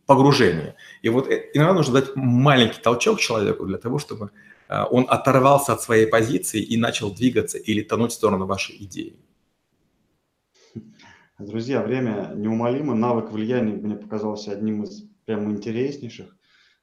погружения. 0.06 0.76
И 1.02 1.08
вот 1.08 1.30
э, 1.30 1.52
иногда 1.54 1.72
нужно 1.72 2.02
дать 2.02 2.18
маленький 2.18 2.82
толчок 2.82 3.22
человеку 3.22 3.66
для 3.66 3.78
того, 3.78 4.00
чтобы 4.00 4.32
а, 4.68 4.84
он 4.88 5.06
оторвался 5.08 5.72
от 5.72 5.82
своей 5.82 6.06
позиции 6.06 6.62
и 6.62 6.76
начал 6.76 7.16
двигаться 7.16 7.58
или 7.58 7.82
тонуть 7.82 8.12
в 8.12 8.16
сторону 8.16 8.46
вашей 8.46 8.76
идеи. 8.84 9.16
Друзья, 11.40 11.82
время 11.82 12.34
неумолимо. 12.36 12.94
Навык 12.94 13.32
влияния 13.32 13.72
мне 13.72 13.96
показался 13.96 14.52
одним 14.52 14.84
из 14.84 15.04
прям 15.24 15.50
интереснейших. 15.50 16.36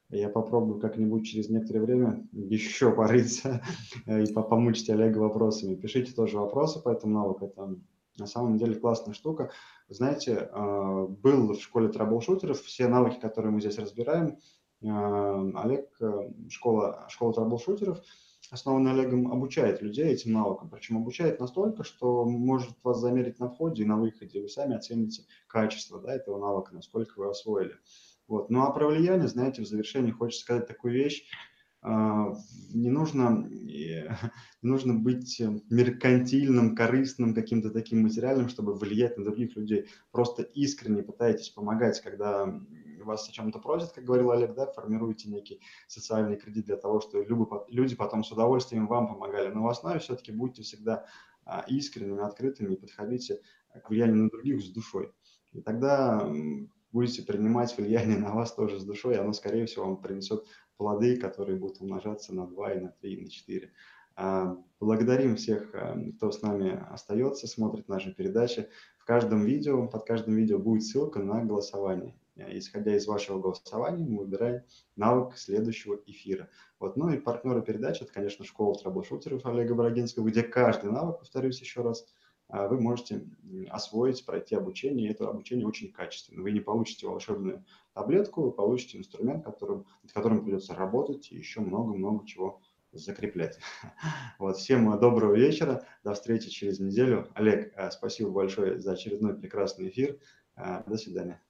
Я 0.09 0.29
попробую 0.29 0.79
как-нибудь 0.79 1.27
через 1.27 1.47
некоторое 1.49 1.81
время 1.81 2.27
еще 2.31 2.91
порыться 2.91 3.61
и 4.07 4.25
помучить 4.33 4.89
Олега 4.89 5.19
вопросами. 5.19 5.75
Пишите 5.75 6.11
тоже 6.11 6.39
вопросы 6.39 6.81
по 6.81 6.89
этому 6.89 7.13
навыку. 7.13 7.45
Это 7.45 7.75
на 8.17 8.25
самом 8.25 8.57
деле 8.57 8.73
классная 8.73 9.13
штука. 9.13 9.51
Знаете, 9.89 10.49
а, 10.51 11.05
был 11.05 11.53
в 11.53 11.61
школе 11.61 11.89
трэблшутеров. 11.89 12.59
Все 12.59 12.87
навыки, 12.87 13.19
которые 13.19 13.51
мы 13.51 13.61
здесь 13.61 13.77
разбираем, 13.77 14.39
а, 14.83 15.51
Олег, 15.61 15.87
э, 16.01 16.31
школа, 16.49 17.05
школа 17.09 17.31
трэблшутеров– 17.31 18.01
основанный 18.49 18.91
Олегом, 18.91 19.31
обучает 19.31 19.81
людей 19.81 20.05
этим 20.05 20.33
навыкам. 20.33 20.69
Причем 20.69 20.97
обучает 20.97 21.39
настолько, 21.39 21.83
что 21.83 22.25
может 22.25 22.75
вас 22.83 22.99
замерить 22.99 23.39
на 23.39 23.49
входе 23.49 23.83
и 23.83 23.85
на 23.85 23.97
выходе. 23.97 24.41
Вы 24.41 24.49
сами 24.49 24.75
оцените 24.75 25.23
качество 25.47 25.99
да, 25.99 26.13
этого 26.13 26.39
навыка, 26.39 26.73
насколько 26.73 27.19
вы 27.19 27.29
освоили. 27.29 27.75
Вот. 28.27 28.49
Ну 28.49 28.61
а 28.63 28.71
про 28.71 28.87
влияние, 28.87 29.27
знаете, 29.27 29.61
в 29.61 29.67
завершении 29.67 30.11
хочется 30.11 30.43
сказать 30.43 30.67
такую 30.67 30.93
вещь. 30.93 31.25
А, 31.81 32.33
не 32.73 32.89
нужно, 32.89 33.47
не 33.51 34.09
нужно 34.61 34.93
быть 34.93 35.41
меркантильным, 35.69 36.75
корыстным, 36.75 37.33
каким-то 37.33 37.69
таким 37.69 38.01
материальным, 38.01 38.49
чтобы 38.49 38.73
влиять 38.73 39.17
на 39.17 39.23
других 39.23 39.55
людей. 39.55 39.87
Просто 40.11 40.43
искренне 40.43 41.03
пытайтесь 41.03 41.49
помогать, 41.49 42.01
когда 42.01 42.59
вас 43.07 43.27
о 43.27 43.31
чем-то 43.31 43.59
просят, 43.59 43.91
как 43.91 44.03
говорил 44.03 44.31
Олег, 44.31 44.53
да, 44.53 44.67
формируете 44.67 45.29
некий 45.29 45.61
социальный 45.87 46.37
кредит 46.37 46.65
для 46.65 46.77
того, 46.77 47.01
чтобы 47.01 47.25
люди 47.69 47.95
потом 47.95 48.23
с 48.23 48.31
удовольствием 48.31 48.87
вам 48.87 49.07
помогали. 49.07 49.49
Но 49.49 49.63
в 49.63 49.67
основе 49.67 49.99
все-таки 49.99 50.31
будьте 50.31 50.61
всегда 50.61 51.05
а, 51.45 51.63
искренними, 51.67 52.21
открытыми 52.21 52.73
и 52.73 52.77
подходите 52.77 53.41
к 53.83 53.89
влиянию 53.89 54.23
на 54.23 54.29
других 54.29 54.61
с 54.61 54.69
душой. 54.69 55.11
И 55.53 55.61
тогда 55.61 56.29
будете 56.91 57.23
принимать 57.23 57.75
влияние 57.77 58.17
на 58.17 58.33
вас 58.33 58.53
тоже 58.53 58.79
с 58.79 58.83
душой, 58.83 59.15
и 59.15 59.17
оно, 59.17 59.33
скорее 59.33 59.65
всего, 59.65 59.85
вам 59.85 60.01
принесет 60.01 60.45
плоды, 60.77 61.17
которые 61.17 61.57
будут 61.57 61.81
умножаться 61.81 62.33
на 62.33 62.47
2, 62.47 62.73
и 62.73 62.79
на 62.79 62.89
3, 62.89 63.13
и 63.13 63.23
на 63.23 63.29
4. 63.29 63.71
А, 64.15 64.57
благодарим 64.79 65.35
всех, 65.35 65.69
а, 65.73 65.95
кто 66.17 66.31
с 66.31 66.41
нами 66.41 66.83
остается, 66.91 67.47
смотрит 67.47 67.87
наши 67.87 68.13
передачи. 68.13 68.67
В 68.97 69.05
каждом 69.05 69.45
видео, 69.45 69.87
под 69.87 70.05
каждым 70.05 70.35
видео 70.35 70.59
будет 70.59 70.83
ссылка 70.83 71.19
на 71.19 71.43
голосование. 71.43 72.15
Исходя 72.37 72.95
из 72.95 73.07
вашего 73.07 73.39
голосования, 73.39 74.05
мы 74.05 74.19
выбираем 74.19 74.63
навык 74.95 75.37
следующего 75.37 75.99
эфира. 76.05 76.49
Вот. 76.79 76.95
Ну 76.95 77.09
и 77.09 77.19
партнеры 77.19 77.61
передачи, 77.61 78.03
это, 78.03 78.13
конечно, 78.13 78.45
школа 78.45 78.75
трэблшутеров 78.75 79.45
Олега 79.45 79.73
Брагинского, 79.73 80.27
где 80.27 80.43
каждый 80.43 80.91
навык, 80.91 81.19
повторюсь 81.19 81.59
еще 81.59 81.81
раз, 81.81 82.05
а, 82.49 82.67
вы 82.67 82.79
можете 82.79 83.25
освоить, 83.69 84.25
пройти 84.25 84.55
обучение, 84.55 85.07
и 85.07 85.11
это 85.11 85.29
обучение 85.29 85.67
очень 85.67 85.91
качественное. 85.91 86.43
Вы 86.43 86.51
не 86.51 86.59
получите 86.59 87.07
волшебную 87.07 87.65
таблетку, 87.93 88.43
вы 88.43 88.51
получите 88.51 88.97
инструмент, 88.99 89.43
которым, 89.43 89.85
над 90.03 90.13
которым 90.13 90.43
придется 90.43 90.75
работать 90.75 91.31
и 91.31 91.37
еще 91.37 91.61
много-много 91.61 92.25
чего 92.25 92.61
закреплять. 92.91 93.59
Вот, 94.39 94.57
всем 94.57 94.89
доброго 94.99 95.35
вечера, 95.35 95.83
до 96.03 96.13
встречи 96.13 96.49
через 96.49 96.79
неделю. 96.79 97.27
Олег, 97.33 97.73
спасибо 97.91 98.29
большое 98.29 98.79
за 98.79 98.93
очередной 98.93 99.35
прекрасный 99.35 99.89
эфир. 99.89 100.19
До 100.55 100.97
свидания. 100.97 101.41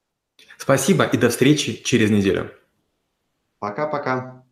Спасибо 0.58 1.06
и 1.06 1.17
до 1.17 1.30
встречи 1.30 1.82
через 1.84 2.10
неделю. 2.10 2.52
Пока-пока. 3.60 4.47